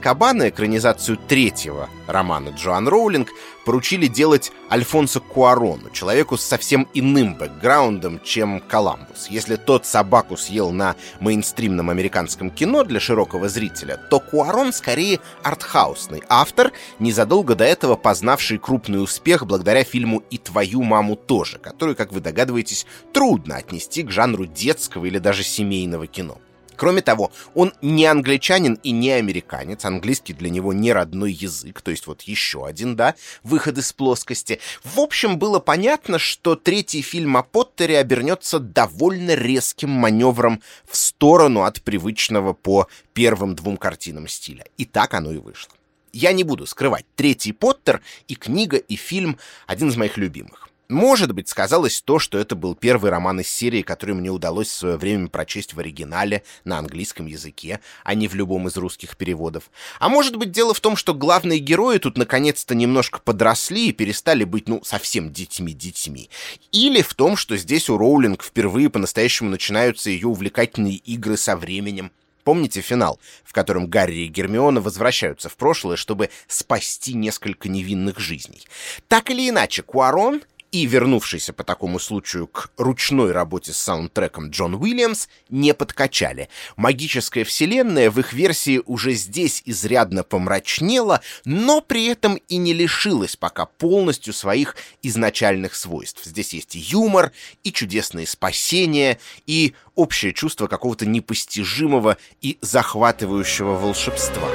Аскабана», 0.00 0.48
экранизацию 0.48 1.18
третьего 1.28 1.90
романа 2.06 2.54
Джоан 2.56 2.88
Роулинг, 2.88 3.28
поручили 3.66 4.06
делать 4.06 4.50
Альфонсо 4.72 5.20
Куарону, 5.20 5.90
человеку 5.90 6.38
с 6.38 6.42
совсем 6.42 6.88
иным 6.94 7.34
бэкграундом, 7.34 8.18
чем 8.24 8.60
Коламбус. 8.60 9.26
Если 9.28 9.56
тот 9.56 9.84
собаку 9.84 10.38
съел 10.38 10.70
на 10.70 10.96
мейнстримном 11.20 11.90
американском 11.90 12.50
кино 12.50 12.82
для 12.82 12.98
широкого 12.98 13.50
зрителя, 13.50 13.98
то 14.08 14.20
Куарон 14.20 14.72
скорее 14.72 15.20
артхаусный 15.42 16.22
автор, 16.30 16.72
незадолго 16.98 17.54
до 17.54 17.64
этого 17.64 17.96
познавший 17.96 18.56
крупный 18.56 19.02
успех 19.02 19.46
благодаря 19.46 19.84
фильму 19.84 20.22
«И 20.30 20.38
твою 20.38 20.82
маму 20.82 21.14
тоже», 21.14 21.58
который, 21.58 21.94
как 21.94 22.10
вы 22.10 22.20
догадываетесь, 22.20 22.86
трудно 23.12 23.56
отнести 23.56 24.02
к 24.02 24.10
жанру 24.10 24.46
детского 24.46 25.04
или 25.04 25.18
даже 25.18 25.42
семейного 25.42 26.06
кино. 26.06 26.38
Кроме 26.80 27.02
того, 27.02 27.30
он 27.54 27.74
не 27.82 28.06
англичанин 28.06 28.80
и 28.82 28.90
не 28.92 29.10
американец, 29.10 29.84
английский 29.84 30.32
для 30.32 30.48
него 30.48 30.72
не 30.72 30.94
родной 30.94 31.30
язык, 31.30 31.82
то 31.82 31.90
есть 31.90 32.06
вот 32.06 32.22
еще 32.22 32.64
один, 32.64 32.96
да, 32.96 33.16
выход 33.42 33.76
из 33.76 33.92
плоскости. 33.92 34.60
В 34.82 34.98
общем, 34.98 35.38
было 35.38 35.58
понятно, 35.58 36.18
что 36.18 36.56
третий 36.56 37.02
фильм 37.02 37.36
о 37.36 37.42
Поттере 37.42 37.98
обернется 37.98 38.58
довольно 38.58 39.34
резким 39.34 39.90
маневром 39.90 40.62
в 40.90 40.96
сторону 40.96 41.64
от 41.64 41.82
привычного 41.82 42.54
по 42.54 42.88
первым 43.12 43.54
двум 43.54 43.76
картинам 43.76 44.26
стиля. 44.26 44.64
И 44.78 44.86
так 44.86 45.12
оно 45.12 45.32
и 45.32 45.36
вышло. 45.36 45.74
Я 46.14 46.32
не 46.32 46.44
буду 46.44 46.64
скрывать, 46.64 47.04
третий 47.14 47.52
Поттер 47.52 48.00
и 48.26 48.34
книга, 48.34 48.78
и 48.78 48.96
фильм— 48.96 49.36
один 49.66 49.90
из 49.90 49.98
моих 49.98 50.16
любимых. 50.16 50.69
Может 50.90 51.32
быть, 51.32 51.48
сказалось 51.48 52.02
то, 52.02 52.18
что 52.18 52.36
это 52.36 52.56
был 52.56 52.74
первый 52.74 53.12
роман 53.12 53.38
из 53.38 53.48
серии, 53.48 53.82
который 53.82 54.16
мне 54.16 54.28
удалось 54.28 54.66
в 54.66 54.74
свое 54.74 54.96
время 54.96 55.28
прочесть 55.28 55.72
в 55.72 55.78
оригинале 55.78 56.42
на 56.64 56.78
английском 56.78 57.26
языке, 57.26 57.78
а 58.02 58.14
не 58.14 58.26
в 58.26 58.34
любом 58.34 58.66
из 58.66 58.76
русских 58.76 59.16
переводов. 59.16 59.70
А 60.00 60.08
может 60.08 60.34
быть, 60.34 60.50
дело 60.50 60.74
в 60.74 60.80
том, 60.80 60.96
что 60.96 61.14
главные 61.14 61.60
герои 61.60 61.98
тут 61.98 62.18
наконец-то 62.18 62.74
немножко 62.74 63.20
подросли 63.20 63.90
и 63.90 63.92
перестали 63.92 64.42
быть, 64.42 64.68
ну, 64.68 64.82
совсем 64.82 65.32
детьми-детьми. 65.32 66.28
Или 66.72 67.02
в 67.02 67.14
том, 67.14 67.36
что 67.36 67.56
здесь 67.56 67.88
у 67.88 67.96
Роулинг 67.96 68.42
впервые 68.42 68.90
по-настоящему 68.90 69.48
начинаются 69.48 70.10
ее 70.10 70.26
увлекательные 70.26 70.96
игры 70.96 71.36
со 71.36 71.56
временем, 71.56 72.10
Помните 72.42 72.80
финал, 72.80 73.20
в 73.44 73.52
котором 73.52 73.86
Гарри 73.86 74.24
и 74.24 74.26
Гермиона 74.26 74.80
возвращаются 74.80 75.48
в 75.48 75.56
прошлое, 75.56 75.96
чтобы 75.96 76.30
спасти 76.48 77.12
несколько 77.12 77.68
невинных 77.68 78.18
жизней? 78.18 78.66
Так 79.08 79.30
или 79.30 79.48
иначе, 79.48 79.82
Куарон 79.82 80.42
и 80.72 80.86
вернувшийся 80.86 81.52
по 81.52 81.64
такому 81.64 81.98
случаю 81.98 82.46
к 82.46 82.70
ручной 82.76 83.32
работе 83.32 83.72
с 83.72 83.78
саундтреком 83.78 84.50
Джон 84.50 84.74
Уильямс 84.74 85.28
не 85.48 85.74
подкачали. 85.74 86.48
Магическая 86.76 87.44
вселенная 87.44 88.10
в 88.10 88.18
их 88.20 88.32
версии 88.32 88.80
уже 88.86 89.14
здесь 89.14 89.62
изрядно 89.64 90.22
помрачнела, 90.22 91.20
но 91.44 91.80
при 91.80 92.06
этом 92.06 92.36
и 92.36 92.56
не 92.56 92.72
лишилась 92.72 93.36
пока 93.36 93.66
полностью 93.66 94.32
своих 94.32 94.76
изначальных 95.02 95.74
свойств. 95.74 96.24
Здесь 96.24 96.52
есть 96.52 96.76
и 96.76 96.78
юмор, 96.78 97.32
и 97.64 97.72
чудесные 97.72 98.26
спасения, 98.26 99.18
и 99.46 99.74
общее 99.94 100.32
чувство 100.32 100.66
какого-то 100.66 101.06
непостижимого 101.06 102.16
и 102.40 102.58
захватывающего 102.60 103.76
волшебства. 103.76 104.48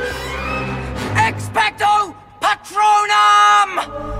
Expecto 1.15 2.13
Patronum! 2.41 4.14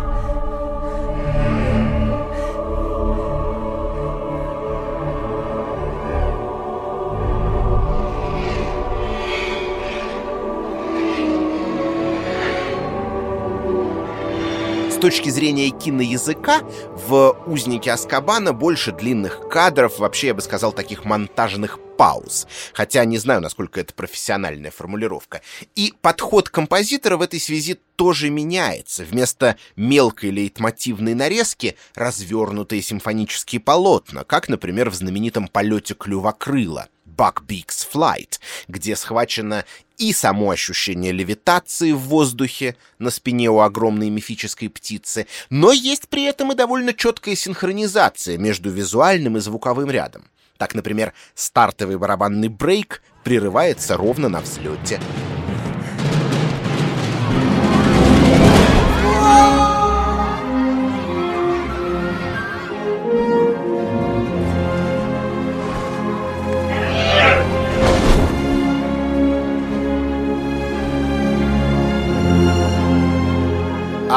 Точки 15.05 15.29
зрения 15.29 15.69
киноязыка 15.69 16.61
в 17.07 17.37
«Узнике 17.45 17.91
Аскабана» 17.91 18.53
больше 18.53 18.91
длинных 18.91 19.47
кадров, 19.49 19.99
вообще, 19.99 20.27
я 20.27 20.33
бы 20.33 20.41
сказал, 20.41 20.73
таких 20.73 21.05
монтажных 21.05 21.77
пауз. 21.95 22.47
Хотя 22.73 23.05
не 23.05 23.19
знаю, 23.19 23.39
насколько 23.39 23.79
это 23.79 23.93
профессиональная 23.93 24.71
формулировка. 24.71 25.43
И 25.75 25.93
подход 26.01 26.49
композитора 26.49 27.17
в 27.17 27.21
этой 27.21 27.39
связи 27.39 27.79
тоже 27.95 28.31
меняется. 28.31 29.03
Вместо 29.03 29.57
мелкой 29.75 30.31
лейтмотивной 30.31 31.13
нарезки 31.13 31.77
развернутые 31.93 32.81
симфонические 32.81 33.61
полотна, 33.61 34.23
как, 34.23 34.49
например, 34.49 34.89
в 34.89 34.95
знаменитом 34.95 35.47
полете 35.47 35.93
клювокрыла 35.93 36.87
Buckbeak's 37.15 37.87
Flight, 37.91 38.39
где 38.67 38.95
схвачено 38.95 39.65
и 39.97 40.13
само 40.13 40.51
ощущение 40.51 41.11
левитации 41.11 41.91
в 41.91 41.99
воздухе 41.99 42.75
на 42.99 43.09
спине 43.09 43.49
у 43.49 43.59
огромной 43.59 44.09
мифической 44.09 44.69
птицы, 44.69 45.27
но 45.49 45.71
есть 45.71 46.09
при 46.09 46.23
этом 46.23 46.51
и 46.51 46.55
довольно 46.55 46.93
четкая 46.93 47.35
синхронизация 47.35 48.37
между 48.37 48.69
визуальным 48.69 49.37
и 49.37 49.39
звуковым 49.39 49.89
рядом. 49.89 50.29
Так, 50.57 50.73
например, 50.73 51.13
стартовый 51.33 51.97
барабанный 51.97 52.47
брейк 52.47 53.01
прерывается 53.23 53.97
ровно 53.97 54.29
на 54.29 54.41
взлете. 54.41 54.99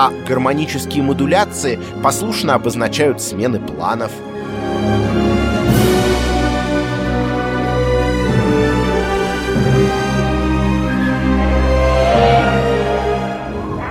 А 0.00 0.12
гармонические 0.28 1.02
модуляции 1.02 1.76
послушно 2.04 2.54
обозначают 2.54 3.20
смены 3.20 3.58
планов. 3.58 4.12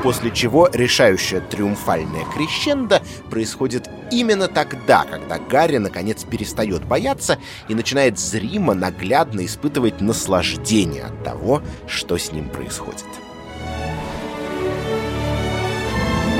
После 0.02 0.32
чего 0.32 0.70
решающая 0.72 1.42
триумфальная 1.42 2.24
крещенда 2.34 3.02
происходит 3.30 3.90
именно 4.10 4.48
тогда, 4.48 5.04
когда 5.04 5.38
Гарри 5.38 5.76
наконец 5.76 6.24
перестает 6.24 6.86
бояться 6.86 7.38
и 7.68 7.76
начинает 7.76 8.18
зримо, 8.18 8.74
наглядно 8.74 9.46
испытывать 9.46 10.00
наслаждение 10.00 11.04
от 11.04 11.26
того, 11.26 11.62
что 11.86 12.18
с 12.18 12.32
ним 12.32 12.48
происходит. 12.48 13.04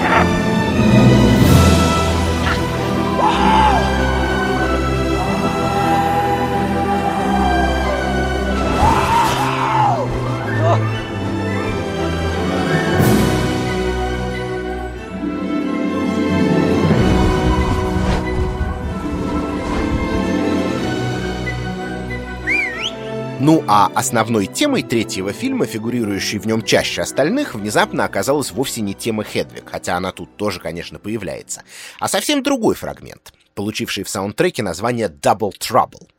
Thank 0.10 0.32
you. 0.32 0.37
Ну 23.48 23.64
а 23.66 23.90
основной 23.96 24.46
темой 24.48 24.84
третьего 24.84 25.32
фильма, 25.32 25.66
фигурирующей 25.66 26.38
в 26.38 26.46
нем 26.46 26.62
чаще 26.62 27.02
остальных, 27.02 27.56
внезапно 27.56 28.04
оказалась 28.04 28.52
вовсе 28.52 28.82
не 28.82 28.94
тема 28.94 29.24
Хедвиг, 29.24 29.70
хотя 29.70 29.96
она 29.96 30.12
тут 30.12 30.36
тоже, 30.36 30.60
конечно, 30.60 31.00
появляется, 31.00 31.64
а 31.98 32.10
совсем 32.10 32.44
другой 32.44 32.76
фрагмент, 32.76 33.34
получивший 33.56 34.04
в 34.04 34.10
саундтреке 34.10 34.64
название 34.64 35.08
Double 35.08 35.54
Trouble. 35.58 36.10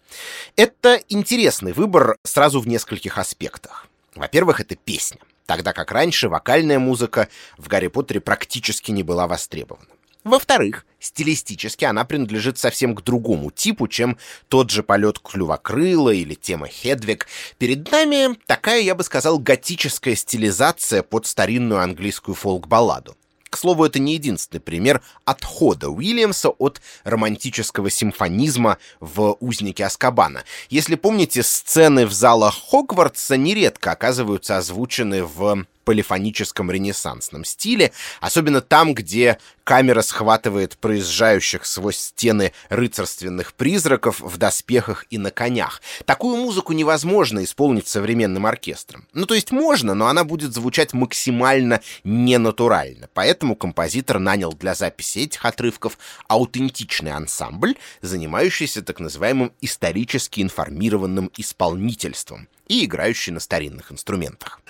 Это 0.56 1.02
интересный 1.10 1.74
выбор 1.74 2.16
сразу 2.24 2.60
в 2.60 2.66
нескольких 2.66 3.18
аспектах. 3.18 3.88
Во-первых, 4.14 4.60
это 4.60 4.74
песня, 4.74 5.20
тогда 5.44 5.74
как 5.74 5.92
раньше 5.92 6.30
вокальная 6.30 6.78
музыка 6.78 7.28
в 7.58 7.68
«Гарри 7.68 7.88
Поттере» 7.88 8.22
практически 8.22 8.90
не 8.90 9.02
была 9.02 9.26
востребована. 9.26 9.97
Во-вторых, 10.28 10.84
стилистически 11.00 11.86
она 11.86 12.04
принадлежит 12.04 12.58
совсем 12.58 12.94
к 12.94 13.02
другому 13.02 13.50
типу, 13.50 13.88
чем 13.88 14.18
тот 14.48 14.70
же 14.70 14.82
полет 14.82 15.18
клювокрыла 15.20 16.10
или 16.10 16.34
тема 16.34 16.68
Хедвиг. 16.68 17.26
Перед 17.56 17.90
нами 17.90 18.36
такая, 18.46 18.82
я 18.82 18.94
бы 18.94 19.02
сказал, 19.04 19.38
готическая 19.38 20.14
стилизация 20.14 21.02
под 21.02 21.26
старинную 21.26 21.80
английскую 21.80 22.34
фолк-балладу. 22.34 23.16
К 23.48 23.56
слову, 23.56 23.86
это 23.86 23.98
не 23.98 24.14
единственный 24.14 24.60
пример 24.60 25.00
отхода 25.24 25.88
Уильямса 25.88 26.50
от 26.50 26.82
романтического 27.04 27.88
симфонизма 27.88 28.76
в 29.00 29.38
«Узнике 29.40 29.86
Аскабана». 29.86 30.44
Если 30.68 30.96
помните, 30.96 31.42
сцены 31.42 32.04
в 32.04 32.12
залах 32.12 32.54
Хогвартса 32.70 33.38
нередко 33.38 33.92
оказываются 33.92 34.58
озвучены 34.58 35.24
в 35.24 35.64
полифоническом 35.88 36.70
ренессансном 36.70 37.46
стиле, 37.46 37.92
особенно 38.20 38.60
там, 38.60 38.92
где 38.92 39.38
камера 39.64 40.02
схватывает 40.02 40.76
проезжающих 40.76 41.64
сквозь 41.64 41.96
стены 41.96 42.52
рыцарственных 42.68 43.54
призраков 43.54 44.20
в 44.20 44.36
доспехах 44.36 45.06
и 45.08 45.16
на 45.16 45.30
конях. 45.30 45.80
Такую 46.04 46.36
музыку 46.36 46.74
невозможно 46.74 47.42
исполнить 47.42 47.88
современным 47.88 48.44
оркестром. 48.44 49.08
Ну, 49.14 49.24
то 49.24 49.32
есть 49.34 49.50
можно, 49.50 49.94
но 49.94 50.08
она 50.08 50.24
будет 50.24 50.52
звучать 50.52 50.92
максимально 50.92 51.80
ненатурально. 52.04 53.08
Поэтому 53.14 53.56
композитор 53.56 54.18
нанял 54.18 54.52
для 54.52 54.74
записи 54.74 55.20
этих 55.20 55.42
отрывков 55.46 55.96
аутентичный 56.26 57.12
ансамбль, 57.12 57.76
занимающийся 58.02 58.82
так 58.82 59.00
называемым 59.00 59.52
исторически 59.62 60.42
информированным 60.42 61.30
исполнительством 61.38 62.46
и 62.68 62.84
играющий 62.84 63.32
на 63.32 63.40
старинных 63.40 63.90
инструментах. 63.90 64.60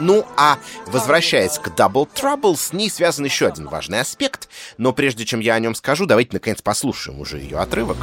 Ну, 0.00 0.26
а 0.36 0.58
возвращаясь 0.86 1.58
к 1.58 1.68
Double 1.68 2.08
Trouble, 2.12 2.56
с 2.56 2.72
ней 2.72 2.90
связан 2.90 3.24
еще 3.24 3.46
один 3.46 3.68
важный 3.68 4.00
аспект, 4.00 4.48
но 4.78 4.92
прежде 4.92 5.24
чем 5.24 5.40
я 5.40 5.54
о 5.54 5.60
нем 5.60 5.74
скажу, 5.74 6.06
давайте 6.06 6.30
наконец 6.32 6.60
послушаем 6.62 7.20
уже 7.20 7.38
ее 7.38 7.58
отрывок. 7.58 7.98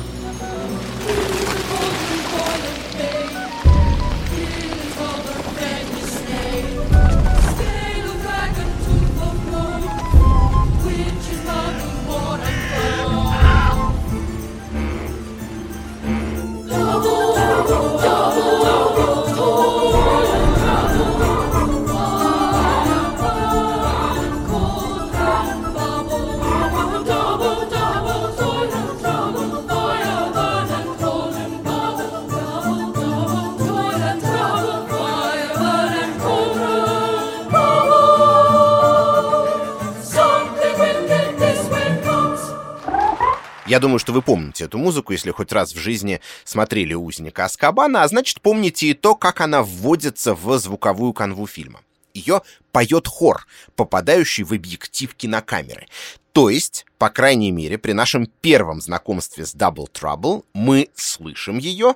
Я 43.70 43.80
думаю, 43.80 44.00
что 44.00 44.14
вы 44.14 44.24
помните 44.24 44.64
эту 44.64 44.80
музыку, 44.80 45.14
если 45.14 45.30
хоть 45.30 45.52
раз 45.52 45.76
в 45.76 45.78
жизни 45.78 46.22
смотрели 46.44 46.96
«Узника 46.96 47.46
Аскабана», 47.46 48.02
а 48.02 48.08
значит, 48.08 48.42
помните 48.42 48.88
и 48.88 48.94
то, 48.96 49.14
как 49.14 49.42
она 49.42 49.62
вводится 49.62 50.34
в 50.34 50.58
звуковую 50.58 51.14
канву 51.14 51.46
фильма. 51.46 51.82
Ее 52.16 52.42
поет 52.72 53.06
хор, 53.06 53.46
попадающий 53.76 54.44
в 54.44 54.54
объектив 54.54 55.14
кинокамеры. 55.14 55.86
То 56.32 56.50
есть, 56.50 56.88
по 56.98 57.12
крайней 57.12 57.52
мере, 57.52 57.78
при 57.78 57.92
нашем 57.92 58.26
первом 58.26 58.82
знакомстве 58.82 59.46
с 59.46 59.54
Double 59.54 59.88
Trouble 59.88 60.46
мы 60.54 60.90
слышим 60.96 61.60
ее, 61.60 61.94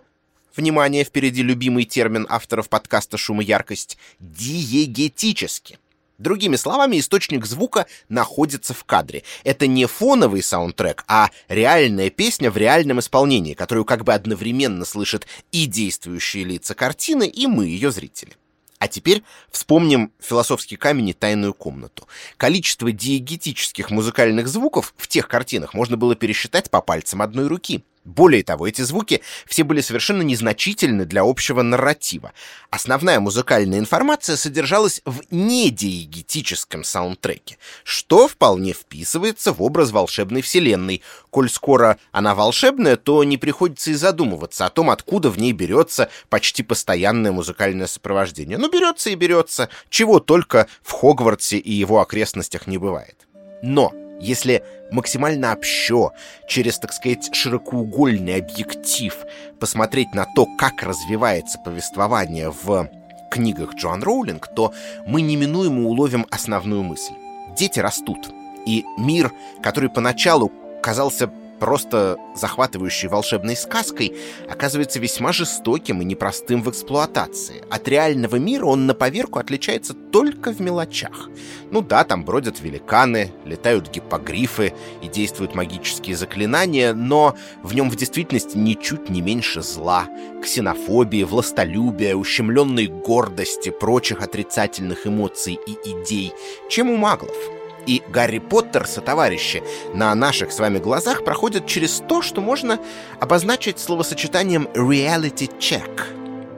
внимание, 0.56 1.04
впереди 1.04 1.42
любимый 1.42 1.86
термин 1.86 2.28
авторов 2.30 2.70
подкаста 2.70 3.18
«Шум 3.18 3.42
и 3.42 3.46
яркость», 3.46 3.98
диегетически. 4.20 5.80
Другими 6.24 6.56
словами, 6.56 7.00
источник 7.00 7.46
звука 7.46 7.86
находится 8.08 8.74
в 8.74 8.86
кадре. 8.86 9.24
Это 9.44 9.68
не 9.68 9.86
фоновый 9.88 10.42
саундтрек, 10.42 11.04
а 11.06 11.32
реальная 11.50 12.10
песня 12.10 12.50
в 12.50 12.56
реальном 12.56 13.02
исполнении, 13.02 13.56
которую 13.56 13.84
как 13.84 14.06
бы 14.06 14.14
одновременно 14.14 14.86
слышат 14.86 15.28
и 15.52 15.66
действующие 15.66 16.46
лица 16.46 16.76
картины, 16.76 17.28
и 17.28 17.46
мы, 17.46 17.66
ее 17.66 17.92
зрители. 17.92 18.38
А 18.80 18.88
теперь 18.88 19.24
вспомним 19.52 20.14
философский 20.22 20.78
камень 20.78 21.10
и 21.10 21.14
тайную 21.14 21.54
комнату. 21.54 22.08
Количество 22.38 22.90
диегетических 22.90 23.92
музыкальных 23.92 24.48
звуков 24.48 24.94
в 24.96 25.10
тех 25.10 25.28
картинах 25.28 25.74
можно 25.74 25.98
было 25.98 26.16
пересчитать 26.16 26.72
по 26.72 26.80
пальцам 26.80 27.22
одной 27.22 27.48
руки. 27.48 27.84
Более 28.06 28.44
того, 28.44 28.68
эти 28.68 28.82
звуки 28.82 29.22
все 29.46 29.64
были 29.64 29.80
совершенно 29.80 30.24
незначительны 30.24 31.06
для 31.06 31.22
общего 31.22 31.62
нарратива. 31.62 32.34
Основная 32.70 33.22
музыкальная 33.22 33.80
информация 33.80 34.36
содержалась 34.36 35.02
в 35.06 35.22
недиегетическом 35.32 36.84
саундтреке, 36.84 37.58
что 37.86 38.28
вполне 38.28 38.74
вписывается 38.74 39.54
в 39.54 39.64
образ 39.64 39.92
волшебной 39.92 40.42
вселенной. 40.42 41.02
Коль 41.30 41.50
скоро 41.50 41.98
она 42.12 42.36
волшебная, 42.36 42.98
то 42.98 43.24
не 43.24 43.38
приходится 43.38 43.92
и 43.92 43.96
задумываться 43.96 44.66
о 44.66 44.70
том, 44.70 44.90
откуда 44.90 45.30
в 45.30 45.38
ней 45.38 45.54
берется 45.54 46.10
почти 46.30 46.62
постоянное 46.62 47.32
музыкальное 47.32 47.88
сопровождение. 47.88 48.58
Ну, 48.58 48.70
берется 48.70 49.12
и 49.12 49.16
берется, 49.16 49.70
чего 49.90 50.20
только 50.20 50.68
в 50.82 50.92
Хогвартсе 50.92 51.58
и 51.58 51.72
его 51.72 52.02
окрестностях 52.02 52.68
не 52.68 52.78
бывает. 52.78 53.28
Но 53.62 53.94
если 54.24 54.64
максимально 54.92 55.54
общо, 55.54 56.12
через, 56.48 56.80
так 56.80 56.94
сказать, 56.94 57.34
широкоугольный 57.34 58.38
объектив 58.38 59.26
посмотреть 59.60 60.14
на 60.14 60.26
то, 60.36 60.48
как 60.58 60.82
развивается 60.84 61.60
повествование 61.60 62.50
в 62.52 62.90
книгах 63.30 63.76
Джоан 63.76 64.04
Роулинг, 64.04 64.48
то 64.56 64.74
мы 65.06 65.22
неминуемо 65.22 65.84
уловим 65.84 66.26
основную 66.30 66.84
мысль. 66.84 67.14
Дети 67.58 67.80
растут, 67.80 68.32
и 68.66 68.86
мир, 68.98 69.32
который 69.62 69.90
поначалу 69.90 70.52
казался 70.82 71.30
просто 71.64 72.18
захватывающей 72.36 73.08
волшебной 73.08 73.56
сказкой, 73.56 74.14
оказывается 74.50 75.00
весьма 75.00 75.32
жестоким 75.32 76.02
и 76.02 76.04
непростым 76.06 76.62
в 76.62 76.70
эксплуатации. 76.70 77.64
От 77.70 77.88
реального 77.88 78.36
мира 78.36 78.66
он 78.66 78.86
на 78.86 78.94
поверку 78.94 79.40
отличается 79.40 79.94
только 79.94 80.52
в 80.52 80.60
мелочах. 80.60 81.30
Ну 81.72 81.80
да, 81.80 82.04
там 82.04 82.26
бродят 82.26 82.60
великаны, 82.60 83.32
летают 83.46 83.90
гиппогрифы 83.90 84.74
и 85.02 85.08
действуют 85.08 85.56
магические 85.56 86.18
заклинания, 86.18 86.94
но 86.94 87.38
в 87.64 87.74
нем 87.74 87.90
в 87.90 87.96
действительности 87.96 88.58
ничуть 88.58 89.10
не 89.10 89.22
меньше 89.22 89.62
зла, 89.62 90.10
ксенофобии, 90.44 91.24
властолюбия, 91.24 92.14
ущемленной 92.14 92.88
гордости, 92.88 93.70
прочих 93.70 94.22
отрицательных 94.22 95.08
эмоций 95.08 95.58
и 95.66 95.78
идей, 95.90 96.34
чем 96.70 96.90
у 96.90 96.98
маглов. 96.98 97.53
И 97.86 98.02
Гарри 98.08 98.40
Поттер 98.40 98.88
со 98.88 99.02
товарищи 99.02 99.64
на 99.94 100.14
наших 100.16 100.52
с 100.52 100.60
вами 100.60 100.80
глазах 100.80 101.24
проходят 101.24 101.68
через 101.68 102.02
то, 102.08 102.22
что 102.22 102.42
можно 102.42 102.80
обозначить 103.20 103.80
словосочетанием 103.80 104.68
«reality 104.74 105.52
check». 105.60 106.04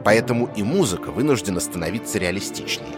Поэтому 0.03 0.49
и 0.55 0.61
музыка 0.61 1.09
вынуждена 1.09 1.59
становиться 1.59 2.19
реалистичнее. 2.19 2.93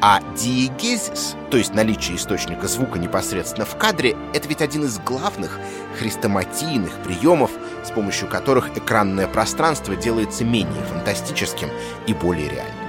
А 0.00 0.20
диегезис, 0.36 1.34
то 1.50 1.56
есть 1.56 1.74
наличие 1.74 2.16
источника 2.16 2.68
звука 2.68 2.98
непосредственно 2.98 3.64
в 3.64 3.76
кадре, 3.76 4.16
это 4.32 4.48
ведь 4.48 4.62
один 4.62 4.84
из 4.84 4.98
главных 4.98 5.58
хрестоматийных 5.98 6.92
приемов, 7.04 7.50
с 7.84 7.90
помощью 7.90 8.28
которых 8.28 8.76
экранное 8.76 9.26
пространство 9.26 9.96
делается 9.96 10.44
менее 10.44 10.82
фантастическим 10.84 11.68
и 12.06 12.14
более 12.14 12.48
реальным. 12.48 12.87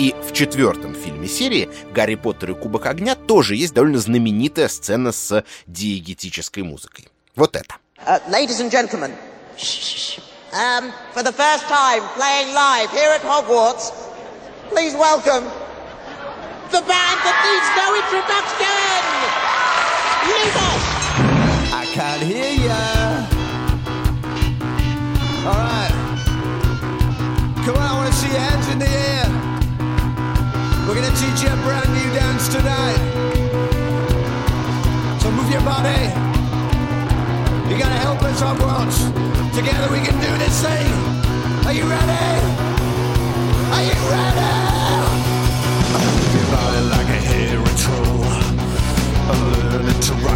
И 0.00 0.14
в 0.22 0.32
четвертом 0.32 0.94
фильме 0.94 1.28
серии 1.28 1.68
«Гарри 1.92 2.14
Поттер 2.14 2.52
и 2.52 2.54
Кубок 2.54 2.86
огня» 2.86 3.14
тоже 3.14 3.54
есть 3.54 3.74
довольно 3.74 3.98
знаменитая 3.98 4.68
сцена 4.68 5.12
с 5.12 5.44
диегетической 5.66 6.62
музыкой. 6.62 7.08
Вот 7.36 7.54
это. 7.54 7.74
Uh, 8.06 8.18
ladies 8.30 8.60
and 8.60 8.70
gentlemen, 8.70 9.12
um, 10.54 10.90
for 11.12 11.22
the 11.22 11.32
first 11.32 11.68
time 11.68 12.02
playing 12.16 12.48
live 12.54 12.90
here 12.92 13.10
at 13.10 13.20
Hogwarts, 13.20 13.92
please 14.70 14.94
welcome 14.94 15.44
the 16.70 16.80
band 16.80 17.20
that 17.20 17.36
needs 17.44 17.68
no 17.76 17.92
introduction, 18.00 19.04
Lumos! 20.30 20.84
I 21.74 21.84
can't 21.92 22.22
hear 22.22 22.52
ya. 22.68 22.80
All 25.46 25.58
right. 25.58 25.92
Come 27.66 27.76
on, 27.76 27.82
I 27.82 27.94
want 27.98 28.10
to 28.10 28.16
see 28.16 28.28
your 28.28 28.40
hands 28.40 28.66
in 28.72 28.78
the 28.78 28.88
air. 28.88 29.39
We're 30.90 30.96
gonna 30.96 31.14
teach 31.14 31.44
you 31.44 31.48
a 31.48 31.56
brand 31.62 31.88
new 31.94 32.10
dance 32.18 32.48
tonight. 32.48 32.98
So 35.22 35.30
move 35.30 35.48
your 35.48 35.60
body. 35.60 36.02
You 37.70 37.78
gotta 37.78 38.00
help 38.02 38.20
us 38.24 38.42
once. 38.42 38.98
Together 39.54 39.88
we 39.92 40.00
can 40.00 40.18
do 40.18 40.32
this 40.42 40.60
thing. 40.60 40.90
Are 41.64 41.72
you 41.72 41.84
ready? 41.84 42.26
Are 43.70 43.84
you 43.86 43.98
ready? 44.10 44.50
Move 45.94 46.34
your 46.34 46.46
body 46.50 46.80
like 46.90 47.06
a 47.06 47.20
hairy 47.30 47.74
troll. 47.78 48.24
I'm 49.30 49.70
Learning 49.70 50.00
to 50.00 50.12
rock 50.26 50.29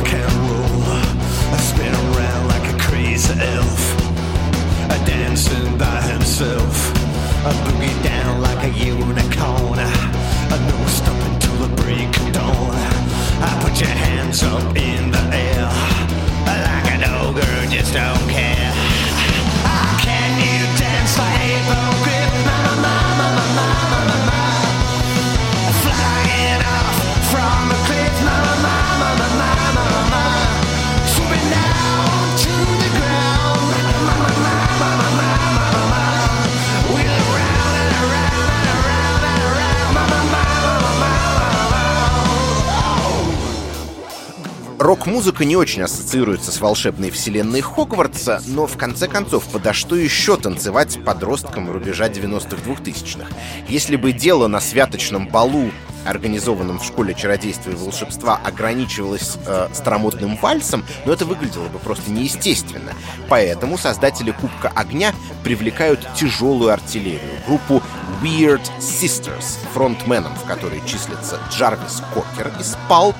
Рок-музыка 45.25 45.47
не 45.47 45.57
очень 45.57 45.81
ассоциируется 45.81 46.53
с 46.53 46.61
волшебной 46.61 47.09
вселенной 47.09 47.63
Хогвартса, 47.63 48.43
но 48.47 48.67
в 48.67 48.77
конце 48.77 49.09
концов, 49.09 49.45
подо 49.45 49.73
что 49.73 49.97
еще 49.97 50.37
танцевать 50.37 51.03
подросткам 51.03 51.71
рубежа 51.71 52.11
90-х 52.11 52.59
2000-х? 52.71 53.27
Если 53.67 53.97
бы 53.97 54.13
дело 54.13 54.49
на 54.49 54.61
святочном 54.61 55.27
балу 55.27 55.71
организованном 56.05 56.79
в 56.79 56.85
школе 56.85 57.15
чародейства 57.15 57.71
и 57.71 57.75
волшебства, 57.75 58.39
ограничивалось 58.45 59.39
э, 59.47 59.69
старомодным 59.73 60.37
вальсом, 60.37 60.85
но 61.07 61.15
это 61.15 61.25
выглядело 61.25 61.69
бы 61.69 61.79
просто 61.79 62.11
неестественно. 62.11 62.93
Поэтому 63.31 63.79
создатели 63.79 64.31
Кубка 64.31 64.71
Огня 64.75 65.15
привлекают 65.43 66.07
тяжелую 66.15 66.71
артиллерию, 66.71 67.31
группу 67.47 67.83
Weird 68.23 68.61
Sisters, 68.79 69.57
фронтменом 69.73 70.35
в 70.35 70.47
которой 70.47 70.83
числятся 70.87 71.41
Джарвис 71.51 72.03
Кокер 72.13 72.53
из 72.61 72.77
Pulp, 72.91 73.17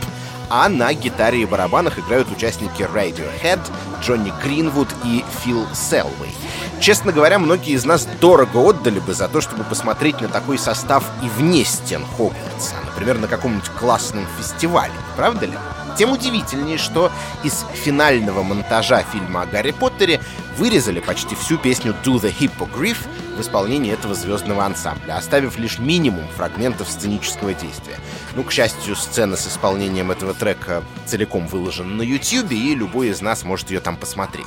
а 0.51 0.69
на 0.69 0.93
гитаре 0.95 1.43
и 1.43 1.47
барабанах 1.47 1.99
играют 1.99 2.31
участники 2.31 2.83
Radiohead, 2.83 3.61
Джонни 4.03 4.33
Гринвуд 4.43 4.89
и 5.05 5.25
Фил 5.43 5.67
Селвей. 5.75 6.35
Честно 6.81 7.13
говоря, 7.13 7.39
многие 7.39 7.73
из 7.73 7.85
нас 7.85 8.07
дорого 8.21 8.59
отдали 8.59 8.99
бы 8.99 9.15
за 9.15 9.29
то, 9.29 9.41
чтобы 9.41 9.65
посмотреть 9.65 10.21
на 10.21 10.29
такой 10.29 10.59
состав 10.59 11.05
и 11.23 11.29
вне 11.29 11.65
стен 11.65 12.05
Хогвартса, 12.17 12.75
например, 12.85 13.19
на 13.19 13.29
каком-нибудь 13.29 13.71
классном 13.71 14.27
фестивале, 14.39 14.93
правда 15.17 15.47
ли? 15.47 15.55
Тем 15.97 16.11
удивительнее, 16.13 16.77
что 16.77 17.13
из 17.45 17.65
финального 17.73 18.43
монтажа 18.43 19.03
фильма 19.03 19.43
о 19.43 19.47
Гарри 19.47 19.71
Поттере 19.71 20.21
вырезали 20.59 21.01
почти 21.01 21.37
всю 21.37 21.57
песню 21.57 21.95
«Do 22.05 22.21
the 22.21 22.35
Hippogriff», 22.37 22.99
в 23.35 23.41
исполнении 23.41 23.93
этого 23.93 24.15
звездного 24.15 24.65
ансамбля, 24.65 25.17
оставив 25.17 25.59
лишь 25.59 25.79
минимум 25.79 26.27
фрагментов 26.37 26.89
сценического 26.89 27.55
действия. 27.55 27.97
Ну, 28.35 28.45
к 28.45 28.53
счастью, 28.53 28.97
сцена 28.97 29.37
с 29.37 29.47
исполнением 29.47 30.11
этого 30.11 30.35
трека 30.35 30.83
целиком 31.07 31.47
выложена 31.47 31.95
на 31.95 32.03
YouTube, 32.03 32.53
и 32.53 32.75
любой 32.75 33.09
из 33.09 33.21
нас 33.21 33.45
может 33.45 33.71
ее 33.71 33.81
там 33.81 33.97
посмотреть. 33.97 34.47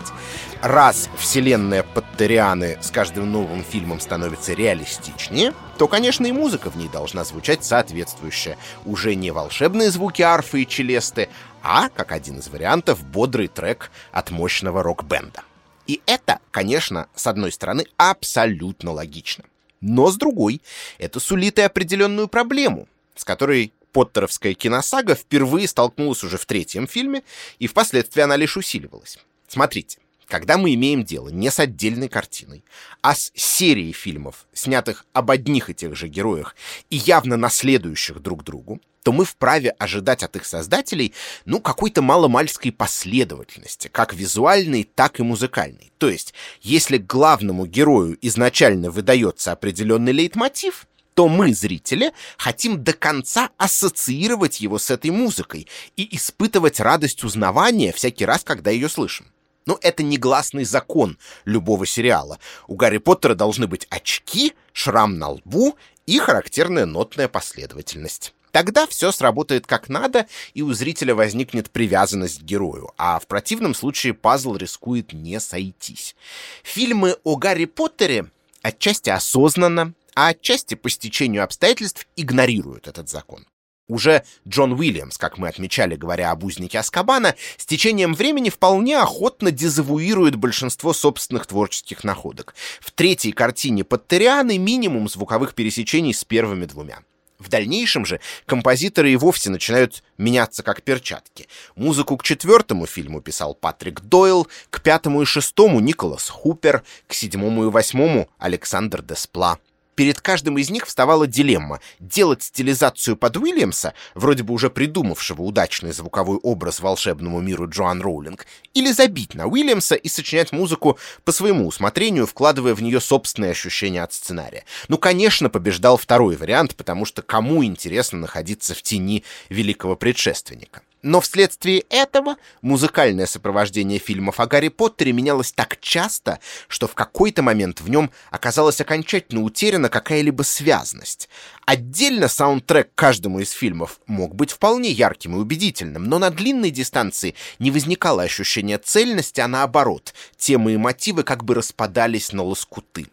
Раз 0.61 1.09
вселенная 1.17 1.83
Паттерианы 1.83 2.77
с 2.81 2.89
каждым 2.89 3.31
новым 3.31 3.63
фильмом 3.63 3.99
становится 3.99 4.53
реалистичнее, 4.53 5.53
то, 5.77 5.87
конечно, 5.87 6.25
и 6.25 6.31
музыка 6.31 6.69
в 6.69 6.77
ней 6.77 6.89
должна 6.89 7.23
звучать 7.23 7.63
соответствующая. 7.63 8.57
Уже 8.85 9.15
не 9.15 9.31
волшебные 9.31 9.91
звуки 9.91 10.21
арфы 10.21 10.63
и 10.63 10.67
челесты, 10.67 11.29
а, 11.61 11.89
как 11.89 12.11
один 12.11 12.39
из 12.39 12.47
вариантов, 12.47 13.03
бодрый 13.03 13.47
трек 13.47 13.91
от 14.11 14.31
мощного 14.31 14.81
рок-бенда. 14.81 15.43
И 15.87 16.01
это, 16.05 16.39
конечно, 16.51 17.07
с 17.15 17.27
одной 17.27 17.51
стороны, 17.51 17.85
абсолютно 17.97 18.91
логично. 18.91 19.45
Но 19.81 20.11
с 20.11 20.17
другой, 20.17 20.61
это 20.97 21.19
сулит 21.19 21.59
и 21.59 21.61
определенную 21.61 22.27
проблему, 22.27 22.87
с 23.15 23.23
которой 23.23 23.73
Поттеровская 23.93 24.53
киносага 24.53 25.15
впервые 25.15 25.67
столкнулась 25.67 26.23
уже 26.23 26.37
в 26.37 26.45
третьем 26.45 26.87
фильме, 26.87 27.23
и 27.57 27.67
впоследствии 27.67 28.21
она 28.21 28.35
лишь 28.35 28.57
усиливалась. 28.57 29.17
Смотрите, 29.47 29.99
когда 30.27 30.57
мы 30.57 30.73
имеем 30.73 31.03
дело 31.03 31.29
не 31.29 31.49
с 31.49 31.59
отдельной 31.59 32.09
картиной, 32.09 32.63
а 33.01 33.15
с 33.15 33.31
серией 33.33 33.93
фильмов, 33.93 34.45
снятых 34.53 35.05
об 35.13 35.31
одних 35.31 35.69
и 35.69 35.73
тех 35.73 35.95
же 35.95 36.09
героях 36.09 36.55
и 36.89 36.97
явно 36.97 37.37
наследующих 37.37 38.21
друг 38.21 38.43
другу, 38.43 38.81
то 39.07 39.13
мы 39.13 39.23
вправе 39.23 39.69
ожидать 39.69 40.21
от 40.21 40.35
их 40.35 40.45
создателей, 40.45 41.13
ну, 41.45 41.61
какой-то 41.61 42.01
маломальской 42.01 42.73
последовательности, 42.73 43.87
как 43.87 44.13
визуальной, 44.13 44.83
так 44.83 45.21
и 45.21 45.23
музыкальной. 45.23 45.93
То 45.97 46.09
есть, 46.09 46.33
если 46.61 46.97
главному 46.97 47.65
герою 47.65 48.17
изначально 48.21 48.91
выдается 48.91 49.53
определенный 49.53 50.11
лейтмотив, 50.11 50.87
то 51.13 51.29
мы, 51.29 51.53
зрители, 51.53 52.11
хотим 52.37 52.83
до 52.83 52.91
конца 52.91 53.49
ассоциировать 53.55 54.59
его 54.59 54.77
с 54.77 54.91
этой 54.91 55.11
музыкой 55.11 55.69
и 55.95 56.13
испытывать 56.17 56.81
радость 56.81 57.23
узнавания 57.23 57.93
всякий 57.93 58.25
раз, 58.25 58.43
когда 58.43 58.71
ее 58.71 58.89
слышим. 58.89 59.27
Но 59.65 59.79
это 59.81 60.03
негласный 60.03 60.65
закон 60.65 61.17
любого 61.45 61.85
сериала. 61.85 62.39
У 62.67 62.75
Гарри 62.75 62.97
Поттера 62.97 63.35
должны 63.35 63.67
быть 63.67 63.87
очки, 63.89 64.51
шрам 64.73 65.17
на 65.17 65.29
лбу 65.29 65.77
и 66.05 66.19
характерная 66.19 66.85
нотная 66.85 67.29
последовательность. 67.29 68.33
Тогда 68.51 68.87
все 68.87 69.11
сработает 69.11 69.67
как 69.67 69.89
надо, 69.89 70.27
и 70.53 70.61
у 70.61 70.73
зрителя 70.73 71.13
возникнет 71.13 71.69
привязанность 71.69 72.39
к 72.39 72.43
герою, 72.43 72.91
а 72.97 73.19
в 73.19 73.27
противном 73.27 73.73
случае 73.73 74.13
пазл 74.13 74.55
рискует 74.55 75.13
не 75.13 75.39
сойтись. 75.39 76.15
Фильмы 76.63 77.17
о 77.23 77.35
Гарри 77.35 77.65
Поттере 77.65 78.29
отчасти 78.61 79.09
осознанно, 79.09 79.93
а 80.15 80.29
отчасти 80.29 80.75
по 80.75 80.89
стечению 80.89 81.43
обстоятельств 81.43 82.07
игнорируют 82.15 82.87
этот 82.87 83.09
закон. 83.09 83.45
Уже 83.87 84.23
Джон 84.45 84.73
Уильямс, 84.73 85.17
как 85.17 85.37
мы 85.37 85.47
отмечали, 85.47 85.95
говоря 85.95 86.31
об 86.31 86.43
узнике 86.43 86.79
Аскабана, 86.79 87.35
с 87.55 87.65
течением 87.65 88.13
времени 88.13 88.49
вполне 88.49 88.99
охотно 88.99 89.49
дезавуирует 89.51 90.35
большинство 90.35 90.91
собственных 90.91 91.47
творческих 91.47 92.03
находок. 92.03 92.53
В 92.81 92.91
третьей 92.91 93.31
картине 93.31 93.85
Поттерианы 93.85 94.57
минимум 94.57 95.07
звуковых 95.07 95.53
пересечений 95.53 96.13
с 96.13 96.25
первыми 96.25 96.65
двумя. 96.65 96.99
В 97.39 97.49
дальнейшем 97.49 98.05
же 98.05 98.19
композиторы 98.45 99.11
и 99.11 99.15
вовсе 99.15 99.49
начинают 99.49 100.03
меняться 100.17 100.63
как 100.63 100.81
перчатки. 100.81 101.47
Музыку 101.75 102.17
к 102.17 102.23
четвертому 102.23 102.87
фильму 102.87 103.21
писал 103.21 103.53
Патрик 103.53 104.01
Дойл, 104.01 104.47
к 104.69 104.81
пятому 104.81 105.21
и 105.21 105.25
шестому 105.25 105.79
Николас 105.79 106.29
Хупер, 106.29 106.83
к 107.07 107.13
седьмому 107.13 107.65
и 107.65 107.69
восьмому 107.69 108.27
Александр 108.39 109.03
Деспла 109.03 109.59
перед 109.97 110.21
каждым 110.21 110.59
из 110.59 110.69
них 110.69 110.85
вставала 110.85 111.27
дилемма— 111.27 111.81
делать 111.99 112.43
стилизацию 112.43 113.17
под 113.17 113.35
Уильямса, 113.35 113.95
вроде 114.13 114.43
бы 114.43 114.53
уже 114.53 114.69
придумавшего 114.69 115.41
удачный 115.41 115.91
звуковой 115.91 116.37
образ 116.37 116.79
волшебному 116.79 117.41
миру 117.41 117.67
Джоан 117.67 118.01
Роулинг, 118.01 118.45
или 118.75 118.91
забить 118.91 119.33
на 119.33 119.47
Уильямса 119.47 119.95
и 119.95 120.07
сочинять 120.07 120.51
музыку 120.51 120.99
по 121.25 121.31
своему 121.31 121.67
усмотрению, 121.67 122.27
вкладывая 122.27 122.75
в 122.75 122.81
нее 122.81 123.01
собственные 123.01 123.51
ощущения 123.51 124.03
от 124.03 124.13
сценария. 124.13 124.65
Ну, 124.87 124.99
конечно, 124.99 125.49
побеждал 125.49 125.97
второй 125.97 126.37
вариант, 126.37 126.75
потому 126.75 127.05
что 127.05 127.23
кому 127.23 127.65
интересно 127.65 128.19
находиться 128.19 128.75
в 128.75 128.83
тени 128.83 129.23
великого 129.49 129.95
предшественника. 129.95 130.83
Но 131.03 131.21
вследствие 131.21 131.85
этого 131.89 132.37
музыкальное 132.61 133.27
сопровождение 133.27 133.99
фильмов 133.99 134.39
о 134.39 134.47
Гарри 134.47 134.69
Поттере 134.69 135.11
менялось 135.13 135.51
так 135.51 135.79
часто, 135.79 136.39
что 136.67 136.87
в 136.87 136.95
какой-то 136.95 137.43
момент 137.43 137.81
в 137.81 137.89
нем 137.89 138.11
оказалась 138.31 138.81
окончательно 138.81 139.43
утеряна 139.43 139.89
какая-либо 139.89 140.41
связность. 140.41 141.29
Отдельно 141.65 142.27
саундтрек 142.27 142.89
каждому 142.95 143.39
из 143.39 143.51
фильмов 143.51 143.99
мог 144.07 144.33
быть 144.35 144.51
вполне 144.51 144.89
ярким 144.89 145.35
и 145.35 145.39
убедительным, 145.39 146.05
но 146.05 146.17
на 146.17 146.31
длинной 146.31 146.71
дистанции 146.71 147.35
не 147.59 147.69
возникало 147.69 148.23
ощущения 148.23 148.77
цельности, 148.77 149.39
а 149.39 149.47
наоборот, 149.47 150.13
темы 150.35 150.73
и 150.73 150.77
мотивы 150.77 151.23
как 151.23 151.43
бы 151.43 151.53
распадались 151.53 152.33
на 152.33 152.43
лоскуты. 152.43 153.07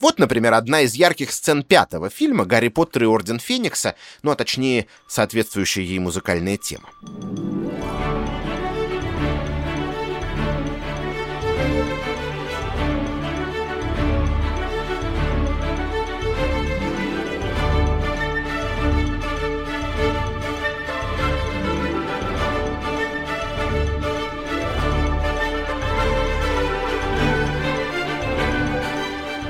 Вот, 0.00 0.18
например, 0.18 0.54
одна 0.54 0.82
из 0.82 0.94
ярких 0.94 1.32
сцен 1.32 1.62
пятого 1.62 2.10
фильма 2.10 2.44
«Гарри 2.44 2.68
Поттер 2.68 3.04
и 3.04 3.06
Орден 3.06 3.38
Феникса», 3.38 3.94
ну 4.22 4.30
а 4.30 4.34
точнее, 4.36 4.86
соответствующая 5.06 5.82
ей 5.82 5.98
музыкальная 5.98 6.56
тема. 6.56 6.90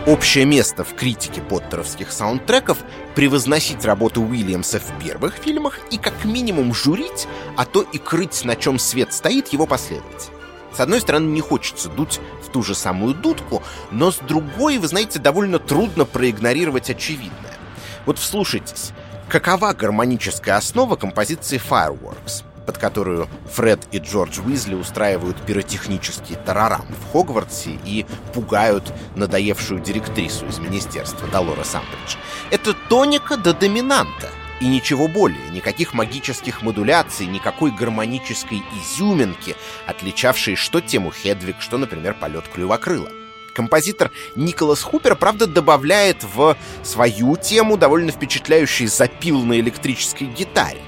Общее 0.04 0.44
место 0.46 0.82
в 0.82 0.96
критике 0.96 1.40
поттеровских 1.40 2.10
саундтреков 2.10 2.78
превозносить 3.14 3.84
работу 3.84 4.20
Уильямса 4.20 4.80
в 4.80 4.98
первых 5.00 5.34
фильмах 5.36 5.78
и 5.92 5.96
как 5.96 6.24
минимум 6.24 6.74
журить, 6.74 7.28
а 7.56 7.64
то 7.64 7.82
и 7.82 7.98
крыть, 7.98 8.44
на 8.44 8.56
чем 8.56 8.80
свет 8.80 9.12
стоит, 9.12 9.52
его 9.52 9.64
последовать. 9.64 10.30
С 10.74 10.80
одной 10.80 11.00
стороны, 11.00 11.28
не 11.28 11.40
хочется 11.40 11.88
дуть 11.88 12.18
в 12.44 12.50
ту 12.50 12.64
же 12.64 12.74
самую 12.74 13.14
дудку, 13.14 13.62
но 13.92 14.10
с 14.10 14.16
другой, 14.16 14.78
вы 14.78 14.88
знаете, 14.88 15.20
довольно 15.20 15.60
трудно 15.60 16.04
проигнорировать 16.04 16.90
очевидное. 16.90 17.56
Вот 18.04 18.18
вслушайтесь, 18.18 18.90
какова 19.28 19.72
гармоническая 19.72 20.56
основа 20.56 20.96
композиции 20.96 21.62
Fireworks— 21.64 22.42
под 22.66 22.78
которую 22.78 23.28
Фред 23.52 23.80
и 23.92 23.98
Джордж 23.98 24.40
Уизли 24.44 24.74
устраивают 24.74 25.40
пиротехнический 25.44 26.36
тарарам 26.36 26.86
в 26.88 27.12
Хогвартсе 27.12 27.78
и 27.84 28.06
пугают 28.32 28.92
надоевшую 29.16 29.80
директрису 29.80 30.46
из 30.46 30.58
министерства 30.58 31.26
Долора 31.28 31.64
Самбридж. 31.64 32.16
Это 32.50 32.74
тоника 32.88 33.36
до 33.36 33.52
доминанта. 33.54 34.28
И 34.60 34.68
ничего 34.68 35.08
более, 35.08 35.48
никаких 35.50 35.92
магических 35.92 36.62
модуляций, 36.62 37.26
никакой 37.26 37.72
гармонической 37.72 38.62
изюминки, 38.80 39.56
отличавшей 39.86 40.54
что 40.54 40.80
тему 40.80 41.10
Хедвиг, 41.10 41.56
что, 41.58 41.78
например, 41.78 42.14
полет 42.14 42.44
клювокрыла. 42.46 43.08
Композитор 43.56 44.12
Николас 44.36 44.82
Хупер, 44.82 45.16
правда, 45.16 45.48
добавляет 45.48 46.22
в 46.22 46.56
свою 46.84 47.36
тему 47.36 47.76
довольно 47.76 48.12
впечатляющий 48.12 48.86
запил 48.86 49.42
на 49.42 49.58
электрической 49.58 50.28
гитаре 50.28 50.80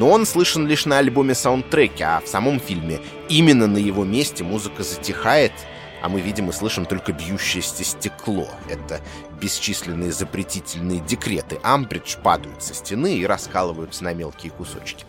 но 0.00 0.08
он 0.08 0.24
слышен 0.24 0.66
лишь 0.66 0.86
на 0.86 0.96
альбоме-саундтреке, 0.96 2.04
а 2.04 2.20
в 2.24 2.26
самом 2.26 2.58
фильме 2.58 3.00
именно 3.28 3.66
на 3.66 3.76
его 3.76 4.02
месте 4.02 4.42
музыка 4.42 4.82
затихает, 4.82 5.52
а 6.00 6.08
мы 6.08 6.22
видим 6.22 6.48
и 6.48 6.52
слышим 6.54 6.86
только 6.86 7.12
бьющееся 7.12 7.84
стекло. 7.84 8.48
Это 8.70 9.02
бесчисленные 9.42 10.10
запретительные 10.10 11.00
декреты. 11.00 11.60
Амбридж 11.62 12.16
падают 12.16 12.62
со 12.62 12.72
стены 12.72 13.18
и 13.18 13.26
раскалываются 13.26 14.02
на 14.02 14.14
мелкие 14.14 14.52
кусочки. 14.52 15.04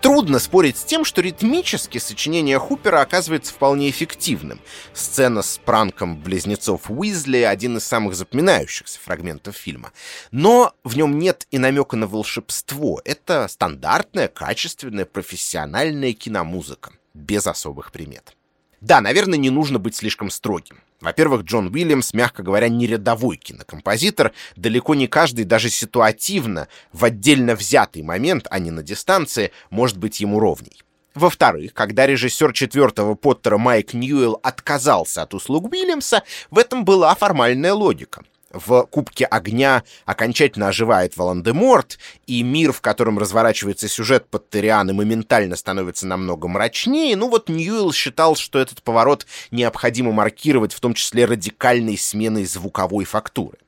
Трудно 0.00 0.38
спорить 0.38 0.76
с 0.76 0.84
тем, 0.84 1.04
что 1.04 1.20
ритмически 1.20 1.98
сочинение 1.98 2.58
Хупера 2.58 3.00
оказывается 3.00 3.52
вполне 3.52 3.90
эффективным. 3.90 4.60
Сцена 4.92 5.42
с 5.42 5.58
пранком 5.58 6.20
близнецов 6.20 6.90
Уизли— 6.90 7.38
один 7.38 7.76
из 7.76 7.84
самых 7.84 8.14
запоминающихся 8.14 8.98
фрагментов 9.00 9.56
фильма. 9.56 9.92
Но 10.30 10.72
в 10.84 10.96
нем 10.96 11.18
нет 11.18 11.46
и 11.50 11.58
намека 11.58 11.96
на 11.96 12.06
волшебство. 12.06 13.00
Это 13.04 13.46
стандартная, 13.48 14.28
качественная, 14.28 15.04
профессиональная 15.04 16.12
киномузыка, 16.12 16.92
без 17.14 17.46
особых 17.46 17.92
примет. 17.92 18.36
Да, 18.80 19.00
наверное, 19.00 19.38
не 19.38 19.50
нужно 19.50 19.78
быть 19.78 19.96
слишком 19.96 20.30
строгим. 20.30 20.80
Во-первых, 21.00 21.42
Джон 21.42 21.68
Уильямс, 21.68 22.14
мягко 22.14 22.42
говоря, 22.42 22.68
не 22.68 22.86
рядовой 22.86 23.36
кинокомпозитор. 23.36 24.32
Далеко 24.56 24.94
не 24.94 25.06
каждый, 25.06 25.44
даже 25.44 25.68
ситуативно, 25.68 26.68
в 26.92 27.04
отдельно 27.04 27.54
взятый 27.54 28.02
момент, 28.02 28.46
а 28.50 28.58
не 28.58 28.70
на 28.70 28.82
дистанции, 28.82 29.52
может 29.70 29.98
быть 29.98 30.20
ему 30.20 30.40
ровней. 30.40 30.82
Во-вторых, 31.14 31.72
когда 31.72 32.06
режиссер 32.06 32.52
четвертого 32.52 33.14
Поттера 33.14 33.56
Майк 33.56 33.94
Ньюэлл 33.94 34.38
отказался 34.42 35.22
от 35.22 35.32
услуг 35.32 35.72
Уильямса, 35.72 36.22
в 36.50 36.58
этом 36.58 36.84
была 36.84 37.14
формальная 37.14 37.72
логика. 37.72 38.22
В 38.64 38.86
Кубке 38.86 39.24
Огня 39.24 39.84
окончательно 40.04 40.68
оживает 40.68 41.16
Волан-де-Морт, 41.16 41.98
и 42.26 42.42
мир, 42.42 42.72
в 42.72 42.80
котором 42.80 43.18
разворачивается 43.18 43.88
сюжет 43.88 44.28
под 44.28 44.48
Торианы, 44.50 44.92
моментально 44.92 45.56
становится 45.56 46.06
намного 46.06 46.48
мрачнее, 46.48 47.16
ну 47.16 47.28
вот 47.28 47.48
Ньюэлл 47.48 47.92
считал, 47.92 48.36
что 48.36 48.58
этот 48.58 48.82
поворот 48.82 49.26
необходимо 49.50 50.12
маркировать 50.12 50.72
в 50.72 50.80
том 50.80 50.94
числе 50.94 51.24
радикальной 51.24 51.98
сменой 51.98 52.44
звуковой 52.44 53.04
фактуры. 53.04 53.58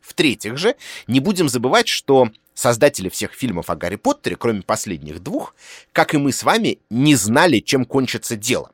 В-третьих 0.00 0.56
же, 0.56 0.76
не 1.08 1.20
будем 1.20 1.48
забывать, 1.48 1.88
что 1.88 2.30
создатели 2.54 3.08
всех 3.08 3.32
фильмов 3.32 3.70
о 3.70 3.76
Гарри 3.76 3.96
Поттере, 3.96 4.36
кроме 4.36 4.62
последних 4.62 5.22
двух, 5.22 5.54
как 5.92 6.14
и 6.14 6.18
мы 6.18 6.32
с 6.32 6.42
вами, 6.42 6.78
не 6.90 7.14
знали, 7.14 7.58
чем 7.58 7.84
кончится 7.84 8.36
дело. 8.36 8.70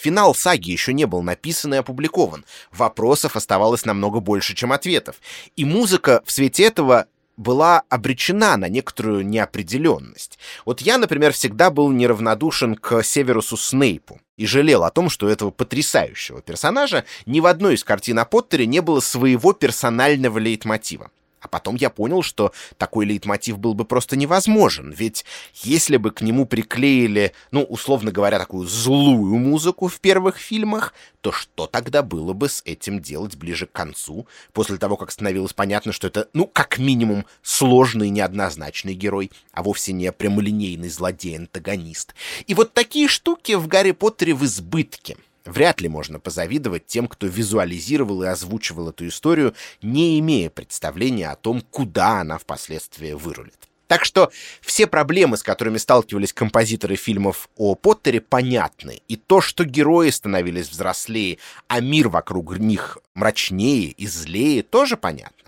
Финал 0.00 0.32
саги 0.32 0.70
еще 0.70 0.92
не 0.92 1.06
был 1.06 1.22
написан 1.22 1.74
и 1.74 1.78
опубликован. 1.78 2.44
Вопросов 2.70 3.34
оставалось 3.34 3.84
намного 3.84 4.20
больше, 4.20 4.54
чем 4.54 4.72
ответов. 4.72 5.16
И 5.56 5.64
музыка 5.64 6.22
в 6.24 6.30
свете 6.30 6.64
этого 6.64 7.06
была 7.36 7.82
обречена 7.88 8.56
на 8.56 8.68
некоторую 8.68 9.26
неопределенность. 9.26 10.38
Вот 10.64 10.80
я, 10.82 10.98
например, 10.98 11.32
всегда 11.32 11.70
был 11.70 11.90
неравнодушен 11.90 12.76
к 12.76 13.02
Северусу 13.02 13.56
Снейпу 13.56 14.20
и 14.36 14.46
жалел 14.46 14.84
о 14.84 14.90
том, 14.90 15.10
что 15.10 15.28
этого 15.28 15.50
потрясающего 15.50 16.42
персонажа 16.42 17.04
ни 17.26 17.40
в 17.40 17.46
одной 17.46 17.74
из 17.74 17.82
картин 17.82 18.20
о 18.20 18.24
Поттере 18.24 18.66
не 18.66 18.80
было 18.80 19.00
своего 19.00 19.52
персонального 19.52 20.38
лейтмотива. 20.38 21.10
А 21.40 21.48
потом 21.48 21.76
я 21.76 21.90
понял, 21.90 22.22
что 22.22 22.52
такой 22.76 23.06
лейтмотив 23.06 23.58
был 23.58 23.74
бы 23.74 23.84
просто 23.84 24.16
невозможен, 24.16 24.92
ведь 24.92 25.24
если 25.54 25.96
бы 25.96 26.10
к 26.10 26.20
нему 26.20 26.46
приклеили, 26.46 27.32
ну, 27.50 27.62
условно 27.62 28.10
говоря, 28.10 28.38
такую 28.38 28.66
злую 28.66 29.36
музыку 29.36 29.88
в 29.88 30.00
первых 30.00 30.38
фильмах, 30.38 30.94
то 31.20 31.32
что 31.32 31.66
тогда 31.66 32.02
было 32.02 32.32
бы 32.32 32.48
с 32.48 32.62
этим 32.64 33.00
делать 33.00 33.36
ближе 33.36 33.66
к 33.66 33.72
концу, 33.72 34.26
после 34.52 34.78
того, 34.78 34.96
как 34.96 35.10
становилось 35.10 35.52
понятно, 35.52 35.92
что 35.92 36.06
это, 36.06 36.28
ну, 36.32 36.46
как 36.46 36.78
минимум, 36.78 37.26
сложный 37.42 38.10
неоднозначный 38.10 38.94
герой, 38.94 39.30
а 39.52 39.62
вовсе 39.62 39.92
не 39.92 40.10
прямолинейный 40.12 40.88
злодей-антагонист. 40.88 42.14
И 42.46 42.54
вот 42.54 42.72
такие 42.72 43.08
штуки 43.08 43.52
в 43.52 43.66
«Гарри 43.66 43.92
Поттере» 43.92 44.34
в 44.34 44.44
избытке— 44.44 45.16
Вряд 45.48 45.80
ли 45.80 45.88
можно 45.88 46.20
позавидовать 46.20 46.86
тем, 46.86 47.08
кто 47.08 47.26
визуализировал 47.26 48.22
и 48.22 48.26
озвучивал 48.26 48.90
эту 48.90 49.08
историю, 49.08 49.54
не 49.80 50.18
имея 50.18 50.50
представления 50.50 51.30
о 51.30 51.36
том, 51.36 51.62
куда 51.62 52.20
она 52.20 52.36
впоследствии 52.36 53.12
вырулит. 53.12 53.54
Так 53.86 54.04
что 54.04 54.30
все 54.60 54.86
проблемы, 54.86 55.38
с 55.38 55.42
которыми 55.42 55.78
сталкивались 55.78 56.34
композиторы 56.34 56.96
фильмов 56.96 57.48
о 57.56 57.74
Поттере, 57.74 58.20
понятны. 58.20 59.00
И 59.08 59.16
то, 59.16 59.40
что 59.40 59.64
герои 59.64 60.10
становились 60.10 60.68
взрослее, 60.68 61.38
а 61.68 61.80
мир 61.80 62.10
вокруг 62.10 62.58
них 62.58 62.98
мрачнее 63.14 63.92
и 63.92 64.06
злее, 64.06 64.62
тоже 64.62 64.98
понятно. 64.98 65.47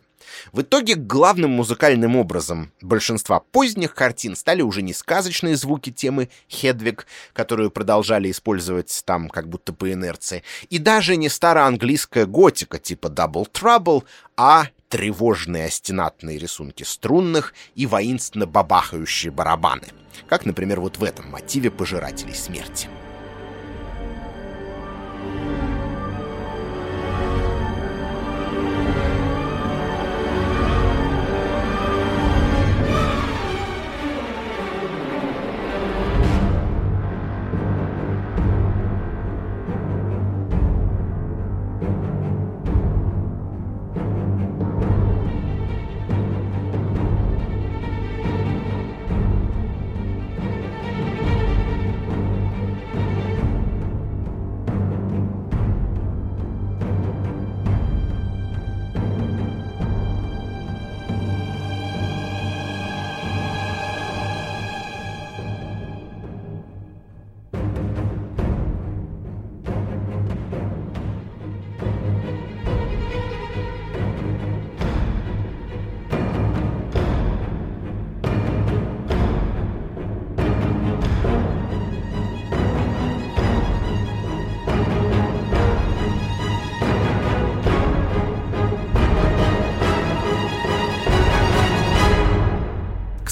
В 0.52 0.62
итоге 0.62 0.94
главным 0.94 1.50
музыкальным 1.50 2.16
образом 2.16 2.72
большинства 2.80 3.40
поздних 3.40 3.94
картин 3.94 4.36
стали 4.36 4.62
уже 4.62 4.82
не 4.82 4.92
сказочные 4.92 5.56
звуки 5.56 5.90
темы 5.90 6.28
«Хедвиг», 6.48 7.06
которую 7.32 7.70
продолжали 7.70 8.30
использовать 8.30 9.02
там 9.04 9.28
как 9.28 9.48
будто 9.48 9.72
по 9.72 9.92
инерции, 9.92 10.42
и 10.68 10.78
даже 10.78 11.16
не 11.16 11.28
староанглийская 11.28 12.26
готика 12.26 12.78
типа 12.78 13.08
«Double 13.08 13.50
Trouble», 13.50 14.04
а 14.36 14.66
тревожные 14.88 15.66
остенатные 15.66 16.38
рисунки 16.38 16.82
струнных 16.82 17.54
и 17.74 17.86
воинственно 17.86 18.46
бабахающие 18.46 19.30
барабаны, 19.30 19.88
как, 20.28 20.44
например, 20.44 20.80
вот 20.80 20.98
в 20.98 21.04
этом 21.04 21.30
мотиве 21.30 21.70
«Пожирателей 21.70 22.34
смерти». 22.34 22.88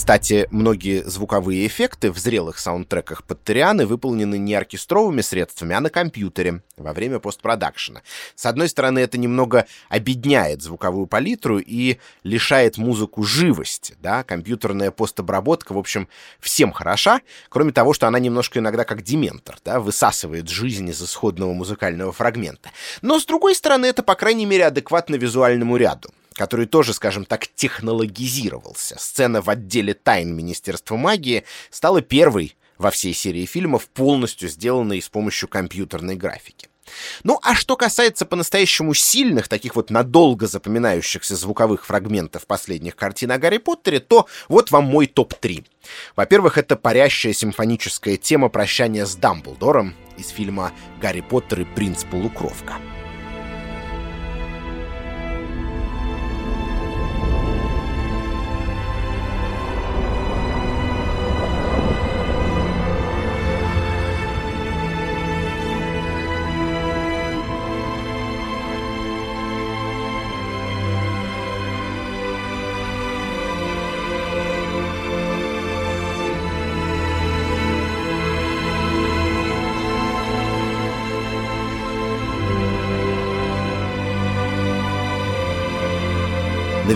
Кстати, 0.09 0.49
многие 0.51 1.03
звуковые 1.05 1.67
эффекты 1.67 2.11
в 2.11 2.17
зрелых 2.17 2.59
саундтреках 2.59 3.25
Паттерианы 3.25 3.85
выполнены 3.85 4.39
не 4.39 4.55
оркестровыми 4.55 5.21
средствами, 5.21 5.75
а 5.75 5.81
на 5.81 5.91
компьютере 5.91 6.63
во 6.79 6.95
время 6.95 7.19
постпродакшена. 7.19 8.01
С 8.35 8.47
одной 8.47 8.71
стороны, 8.71 9.01
это 9.01 9.19
немного 9.19 9.67
обедняет 9.91 10.63
звуковую 10.63 11.09
палитру 11.09 11.59
и 11.59 11.99
лишает 12.23 12.79
музыку 12.79 13.23
живости. 13.23 13.97
Да? 14.01 14.25
Компьютерная 14.25 14.93
постобработка, 14.93 15.75
в 15.75 15.79
общем, 15.79 16.09
всем 16.41 16.73
хороша, 16.73 17.21
кроме 17.51 17.73
того, 17.73 17.93
что 17.93 18.07
она 18.07 18.19
немножко 18.19 18.61
иногда 18.61 18.85
как 18.85 19.03
дементор, 19.03 19.59
да? 19.63 19.79
высасывает 19.79 20.49
жизнь 20.49 20.89
из 20.89 21.03
исходного 21.03 21.53
музыкального 21.53 22.13
фрагмента. 22.13 22.71
Но, 23.03 23.21
с 23.21 23.27
другой 23.27 23.55
стороны, 23.55 23.85
это, 23.85 24.03
по 24.03 24.15
крайней 24.15 24.47
мере, 24.47 24.65
адекватно 24.69 25.17
визуальному 25.17 25.77
ряду 25.77 26.09
который 26.39 26.67
тоже, 26.67 26.95
скажем 26.95 27.25
так, 27.25 27.49
технологизировался. 27.49 28.97
Сцена 28.99 29.43
в 29.43 29.51
отделе 29.51 29.93
тайн 29.93 30.35
Министерства 30.35 30.97
магии 30.97 31.45
стала 31.71 32.01
первой 32.01 32.57
во 32.79 32.91
всей 32.93 33.13
серии 33.13 33.45
фильмов, 33.45 33.89
полностью 33.89 34.49
сделанной 34.49 35.03
с 35.03 35.09
помощью 35.09 35.49
компьютерной 35.49 36.15
графики. 36.15 36.69
Ну, 37.23 37.39
а 37.43 37.55
что 37.55 37.77
касается 37.77 38.25
по-настоящему 38.25 38.95
сильных, 38.95 39.49
таких 39.49 39.77
вот 39.77 39.91
надолго 39.91 40.47
запоминающихся 40.47 41.37
звуковых 41.37 41.85
фрагментов 41.85 42.47
последних 42.47 42.97
картин 42.97 43.33
о 43.33 43.39
Гарри 43.39 43.59
Поттере, 43.59 44.01
то 44.01 44.27
вот 44.49 44.71
вам 44.71 44.85
мой 44.85 45.07
топ-3. 45.07 45.67
Во-первых, 46.17 46.57
это 46.57 46.77
парящая 46.77 47.35
симфоническая 47.35 48.17
тема 48.17 48.49
прощания 48.49 49.05
с 49.05 49.17
Дамблдором 49.17 49.95
из 50.17 50.29
фильма 50.29 50.73
«Гарри 51.01 51.21
Поттер 51.21 51.61
и 51.61 51.65
принц 51.65 52.05
Полукровка». 52.05 52.75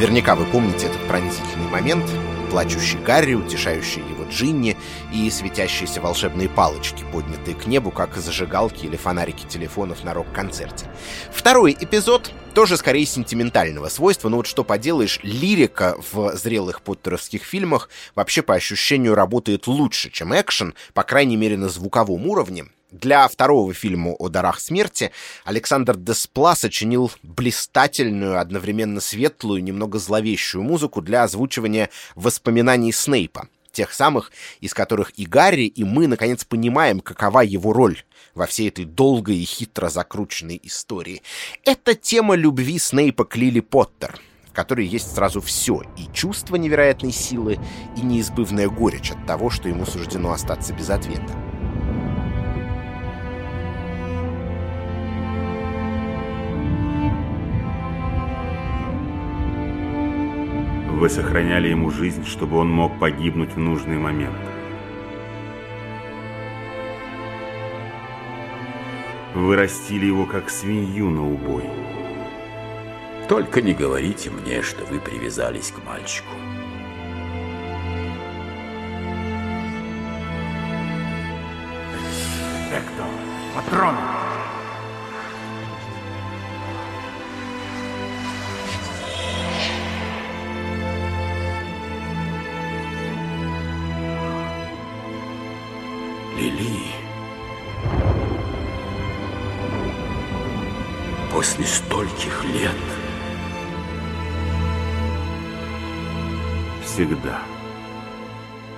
Наверняка 0.03 0.35
вы 0.35 0.47
помните 0.47 0.87
этот 0.87 1.01
пронзительный 1.07 1.69
момент, 1.71 2.05
плачущий 2.51 2.99
Гарри, 2.99 3.35
утешающий 3.35 4.01
его 4.01 4.25
Джинни 4.29 4.77
и 5.15 5.31
светящиеся 5.31 6.01
волшебные 6.01 6.49
палочки, 6.49 7.05
поднятые 7.13 7.55
к 7.55 7.67
небу, 7.67 7.93
как 7.93 8.17
зажигалки 8.17 8.85
или 8.85 8.97
фонарики 8.97 9.47
телефонов 9.47 10.03
на 10.03 10.13
рок-концерте. 10.13 10.87
Второй 11.31 11.77
эпизод 11.79 12.33
тоже 12.53 12.77
скорее 12.79 13.07
сентиментального 13.07 13.89
свойства, 13.89 14.29
но 14.29 14.39
вот 14.39 14.49
что 14.49 14.65
поделаешь, 14.65 15.21
лирика 15.23 15.97
в 16.11 16.35
зрелых 16.35 16.83
поттеровских 16.83 17.45
фильмах 17.45 17.89
вообще 18.17 18.43
по 18.43 18.55
ощущению 18.55 19.15
работает 19.15 19.69
лучше, 19.69 20.11
чем 20.11 20.35
экшен, 20.35 20.75
по 20.95 21.05
крайней 21.05 21.37
мере 21.37 21.57
на 21.57 21.69
звуковом 21.69 22.27
уровне, 22.27 22.65
Для 22.93 23.27
второго 23.27 23.73
фильма 23.73 24.13
«О 24.19 24.29
дарах 24.29 24.61
смерти» 24.61 25.13
Александр 25.47 25.97
Деспла 25.97 26.55
сочинил 26.55 27.11
блистательную, 27.23 28.39
одновременно 28.39 29.01
светлую, 29.01 29.65
немного 29.65 29.99
зловещую 29.99 30.63
музыку 30.63 31.01
для 31.01 31.23
озвучивания 31.23 31.89
воспоминаний 32.17 32.93
Снейпа, 32.93 33.49
тех 33.73 33.95
самых, 33.95 34.31
из 34.61 34.75
которых 34.75 35.19
и 35.19 35.25
Гарри, 35.25 35.63
и 35.63 35.85
мы, 35.85 36.07
наконец, 36.07 36.45
понимаем, 36.45 37.01
какова 37.01 37.41
его 37.41 37.73
роль 37.73 38.03
во 38.35 38.45
всей 38.45 38.69
этой 38.69 38.85
долгой 38.85 39.39
и 39.39 39.45
хитро 39.47 39.89
закрученной 39.89 40.61
истории. 40.63 41.23
Это 41.65 41.95
тема 41.95 42.35
любви 42.35 42.79
Снейпа 42.79 43.25
к 43.25 43.37
Лили 43.37 43.61
Поттер, 43.61 44.21
в 44.51 44.53
которой 44.53 44.87
есть 44.87 45.15
сразу 45.15 45.41
все, 45.41 45.81
и 45.97 46.13
чувство 46.13 46.57
невероятной 46.57 47.13
силы, 47.13 47.59
и 47.97 48.03
неизбывная 48.03 48.69
горечь 48.69 49.13
от 49.13 49.27
того, 49.27 49.49
что 49.49 49.71
ему 49.71 49.87
суждено 49.87 50.31
остаться 50.31 50.75
без 50.75 50.91
ответа. 50.91 51.52
Вы 61.03 61.11
сохраняли 61.11 61.67
ему 61.67 61.91
жизнь, 61.91 62.25
чтобы 62.25 62.59
он 62.59 62.71
мог 62.71 62.97
погибнуть 63.01 63.55
в 63.55 63.59
нужный 63.59 63.99
момент. 63.99 64.39
Вы 69.35 69.57
растили 69.57 70.07
его, 70.07 70.27
как 70.27 70.49
свинью 70.49 71.11
на 71.11 71.27
убой. 71.27 71.65
Только 73.29 73.63
не 73.63 73.75
говорите 73.75 74.31
мне, 74.31 74.63
что 74.63 74.85
вы 74.85 75.01
привязались 75.01 75.73
к 75.73 75.85
мальчику. 75.85 76.37
Экто, 82.71 83.05
патроны! 83.57 83.99
Лили. 96.37 96.93
После 101.33 101.65
стольких 101.65 102.45
лет. 102.45 102.77
Всегда. 106.85 107.52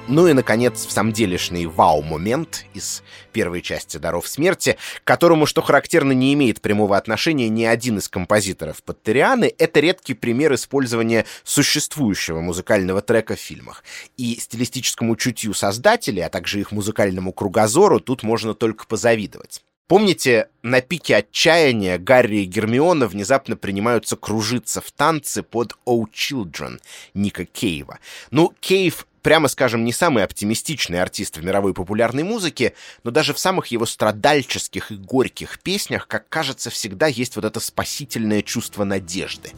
Ну 0.07 0.29
и, 0.29 0.35
наконец, 0.35 0.85
в 0.85 0.93
самом 0.93 1.15
делешный 1.15 1.65
вау-момент 1.65 2.67
из 2.75 3.03
первой 3.33 3.63
части 3.63 3.97
«Даров 3.97 4.29
смерти», 4.29 4.77
к 5.03 5.05
которому, 5.07 5.47
что 5.47 5.63
характерно, 5.63 6.13
не 6.13 6.35
имеет 6.35 6.61
прямого 6.61 6.99
отношения 6.99 7.49
ни 7.49 7.65
один 7.65 7.97
из 7.97 8.11
композиторов 8.11 8.83
Паттерианы, 8.83 9.53
это 9.57 9.81
редкий 9.81 10.13
пример 10.13 10.53
использования 10.55 11.25
существующего 11.43 12.41
музыкального 12.41 13.01
трека 13.01 13.35
в 13.35 13.41
фильмах. 13.41 13.83
И 14.19 14.39
стилистическому 14.39 15.17
чутью 15.17 15.55
создателей, 15.55 16.21
а 16.21 16.29
также 16.29 16.61
их 16.61 16.71
музыкальному 16.71 17.33
кругозору 17.33 17.99
тут 17.99 18.23
можно 18.23 18.53
только 18.53 18.87
позавидовать. 18.87 19.63
Помните, 19.87 20.49
на 20.63 20.83
пике 20.83 21.17
отчаяния 21.17 21.97
Гарри 21.97 22.43
и 22.43 22.45
Гермиона 22.45 23.07
внезапно 23.07 23.57
принимаются 23.57 24.17
кружиться 24.17 24.83
в 24.83 24.91
танце 24.91 25.43
под 25.43 25.77
«Oh 25.87 26.05
Children» 26.13 26.81
Ника 27.15 27.47
Кейва. 27.47 27.99
Ну, 28.31 28.53
Кейв 28.61 29.07
прямо 29.25 29.49
скажем, 29.49 29.85
не 29.85 29.93
самый 29.93 30.23
оптимистичный 30.23 31.01
артист 31.03 31.39
в 31.39 31.45
мировой 31.45 31.73
популярной 31.73 32.23
музыке, 32.23 32.75
но 33.05 33.11
даже 33.11 33.33
в 33.33 33.39
самых 33.39 33.69
его 33.69 33.87
страдальческих 33.87 34.93
и 34.93 34.97
горьких 34.97 35.59
песнях, 35.61 36.07
как 36.07 36.29
кажется, 36.29 36.69
всегда 36.69 37.07
есть 37.07 37.35
вот 37.35 37.47
это 37.47 37.59
спасительное 37.59 38.43
чувство 38.43 38.85
надежды. 38.85 39.51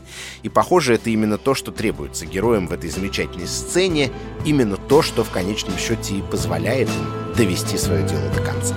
И 0.44 0.48
похоже, 0.48 0.94
это 0.94 1.10
именно 1.10 1.36
то, 1.36 1.54
что 1.54 1.72
требуется 1.72 2.26
героям 2.26 2.68
в 2.68 2.72
этой 2.72 2.88
замечательной 2.88 3.48
сцене, 3.48 4.12
именно 4.46 4.76
то, 4.76 5.02
что 5.02 5.24
в 5.24 5.30
конечном 5.30 5.76
счете 5.76 6.14
и 6.14 6.22
позволяет 6.22 6.88
им 6.88 7.34
довести 7.34 7.76
свое 7.76 8.06
дело 8.06 8.30
до 8.30 8.42
конца. 8.42 8.74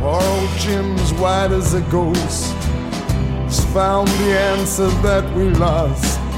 Poor 0.00 0.48
Jim's 0.58 1.12
white 1.20 1.52
as 1.52 1.74
a 1.74 1.82
ghost 1.90 2.54
found 3.74 4.08
the 4.08 4.38
answer 4.38 4.88
that 5.02 5.24
we 5.36 5.50
lost. 5.50 6.29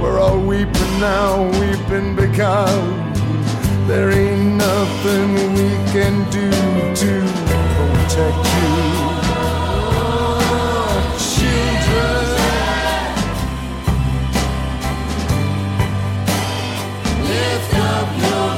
We're 0.00 0.20
all 0.20 0.38
weeping 0.38 1.00
now, 1.00 1.42
weeping 1.60 2.14
because 2.14 2.70
there 3.88 4.10
ain't 4.10 4.56
nothing 4.56 5.34
we 5.54 5.70
can 5.92 6.30
do 6.30 6.50
to 6.94 7.10
protect 7.76 8.46
you. 8.58 8.76
Children. 11.34 12.26
Lift 17.24 17.74
up 17.74 18.08
your 18.22 18.57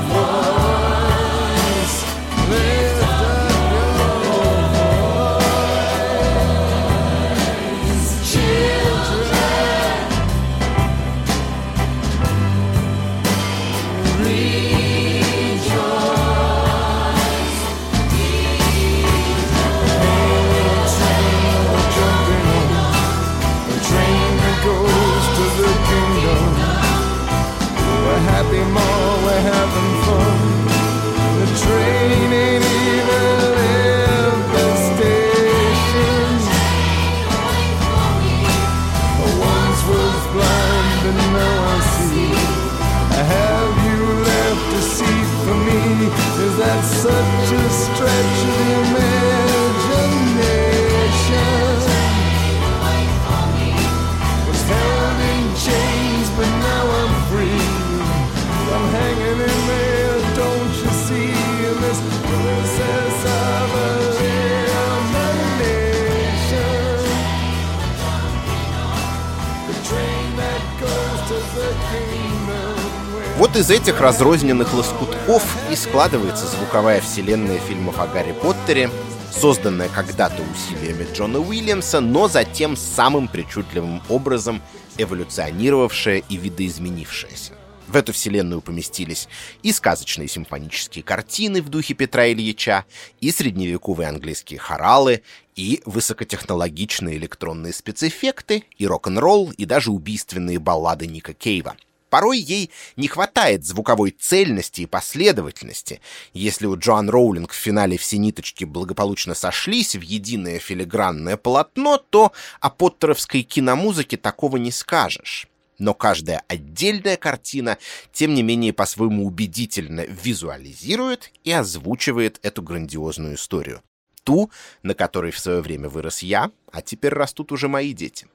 из 73.70 73.82
этих 73.82 74.00
разрозненных 74.00 74.74
лоскутков 74.74 75.44
и 75.70 75.76
складывается 75.76 76.44
звуковая 76.44 77.00
вселенная 77.00 77.60
фильмов 77.60 78.00
о 78.00 78.08
Гарри 78.08 78.32
Поттере, 78.32 78.90
созданная 79.32 79.88
когда-то 79.88 80.42
усилиями 80.42 81.06
Джона 81.14 81.38
Уильямса, 81.38 82.00
но 82.00 82.26
затем 82.26 82.76
самым 82.76 83.28
причудливым 83.28 84.02
образом 84.08 84.60
эволюционировавшая 84.98 86.24
и 86.28 86.36
видоизменившаяся. 86.36 87.52
В 87.86 87.94
эту 87.94 88.12
вселенную 88.12 88.60
поместились 88.60 89.28
и 89.62 89.70
сказочные 89.70 90.26
симфонические 90.26 91.04
картины 91.04 91.62
в 91.62 91.68
духе 91.68 91.94
Петра 91.94 92.26
Ильича, 92.26 92.86
и 93.20 93.30
средневековые 93.30 94.08
английские 94.08 94.58
хоралы, 94.58 95.22
и 95.54 95.80
высокотехнологичные 95.86 97.18
электронные 97.18 97.72
спецэффекты, 97.72 98.64
и 98.78 98.86
рок-н-ролл, 98.88 99.52
и 99.52 99.64
даже 99.64 99.92
убийственные 99.92 100.58
баллады 100.58 101.06
Ника 101.06 101.34
Кейва— 101.34 101.76
Порой 102.10 102.38
ей 102.38 102.70
не 102.96 103.06
хватает 103.06 103.64
звуковой 103.64 104.10
цельности 104.10 104.82
и 104.82 104.86
последовательности. 104.86 106.00
Если 106.34 106.66
у 106.66 106.76
Джоан 106.76 107.08
Роулинг 107.08 107.52
в 107.52 107.56
финале 107.56 107.96
все 107.96 108.18
ниточки 108.18 108.64
благополучно 108.64 109.34
сошлись 109.34 109.94
в 109.94 110.02
единое 110.02 110.58
филигранное 110.58 111.36
полотно, 111.36 111.98
то 111.98 112.32
о 112.60 112.68
поттеровской 112.68 113.42
киномузыке 113.42 114.16
такого 114.16 114.56
не 114.56 114.72
скажешь. 114.72 115.46
Но 115.78 115.94
каждая 115.94 116.42
отдельная 116.48 117.16
картина, 117.16 117.78
тем 118.12 118.34
не 118.34 118.42
менее, 118.42 118.72
по-своему 118.72 119.24
убедительно 119.24 120.04
визуализирует 120.04 121.32
и 121.44 121.52
озвучивает 121.52 122.38
эту 122.42 122.60
грандиозную 122.60 123.36
историю. 123.36 123.82
Ту, 124.24 124.50
на 124.82 124.94
которой 124.94 125.30
в 125.30 125.38
свое 125.38 125.62
время 125.62 125.88
вырос 125.88 126.22
я, 126.22 126.50
а 126.70 126.82
теперь 126.82 127.14
растут 127.14 127.52
уже 127.52 127.68
мои 127.68 127.94
дети. 127.94 128.26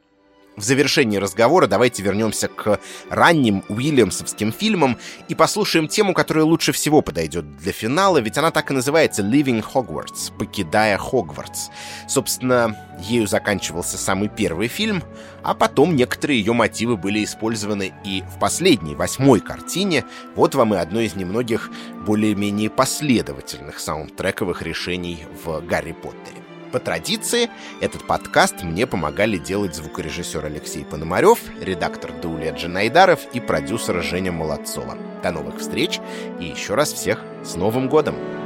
В 0.56 0.64
завершении 0.64 1.18
разговора 1.18 1.68
давайте 1.68 2.02
вернемся 2.02 2.48
к 2.48 2.80
ранним 3.10 3.64
уильямсовским 3.68 4.54
фильмам 4.54 4.98
и 5.28 5.36
послушаем 5.36 5.90
тему, 5.90 6.14
которая 6.14 6.46
лучше 6.46 6.72
всего 6.72 7.02
подойдет 7.02 7.58
для 7.58 7.74
финала, 7.74 8.20
ведь 8.20 8.38
она 8.38 8.52
так 8.52 8.72
и 8.72 8.74
называется 8.74 9.22
«Leaving 9.22 9.66
Hogwarts»— 9.74 10.32
«Покидая 10.40 10.98
Хогвартс». 10.98 11.68
Собственно, 12.08 12.78
ею 13.02 13.28
заканчивался 13.28 13.98
самый 13.98 14.30
первый 14.30 14.70
фильм, 14.70 15.04
а 15.44 15.56
потом 15.56 15.94
некоторые 15.94 16.40
ее 16.40 16.54
мотивы 16.54 16.96
были 16.96 17.22
использованы 17.26 17.94
и 18.06 18.24
в 18.34 18.40
последней, 18.40 18.96
восьмой 18.96 19.42
картине. 19.42 20.06
Вот 20.36 20.56
вам 20.56 20.74
и 20.74 20.78
одно 20.78 21.02
из 21.02 21.16
немногих 21.16 21.70
более-менее 22.06 22.70
последовательных 22.70 23.80
саундтрековых 23.80 24.62
решений 24.62 25.26
в 25.44 25.60
«Гарри 25.60 25.92
Поттере». 25.92 26.45
По 26.76 26.82
традиции, 26.82 27.50
этот 27.80 28.06
подкаст 28.06 28.62
мне 28.62 28.86
помогали 28.86 29.38
делать 29.38 29.74
звукорежиссер 29.74 30.44
Алексей 30.44 30.84
Пономарев, 30.84 31.40
редактор 31.62 32.12
Дауля 32.12 32.52
Джанайдаров 32.52 33.22
и 33.32 33.40
продюсер 33.40 34.04
Женя 34.04 34.34
Молодцова. 34.34 34.98
До 35.24 35.32
новых 35.32 35.60
встреч 35.60 36.02
и 36.42 36.44
еще 36.44 36.76
раз 36.76 36.92
всех 36.92 37.24
с 37.46 37.56
Новым 37.56 37.88
годом! 37.88 38.45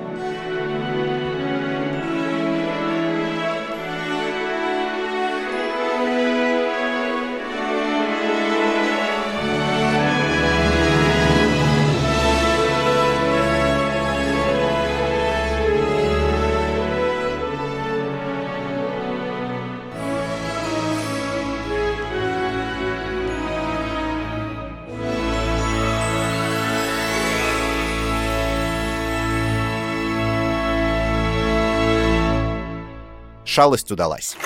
Шалость 33.50 33.92
удалась. 33.92 34.38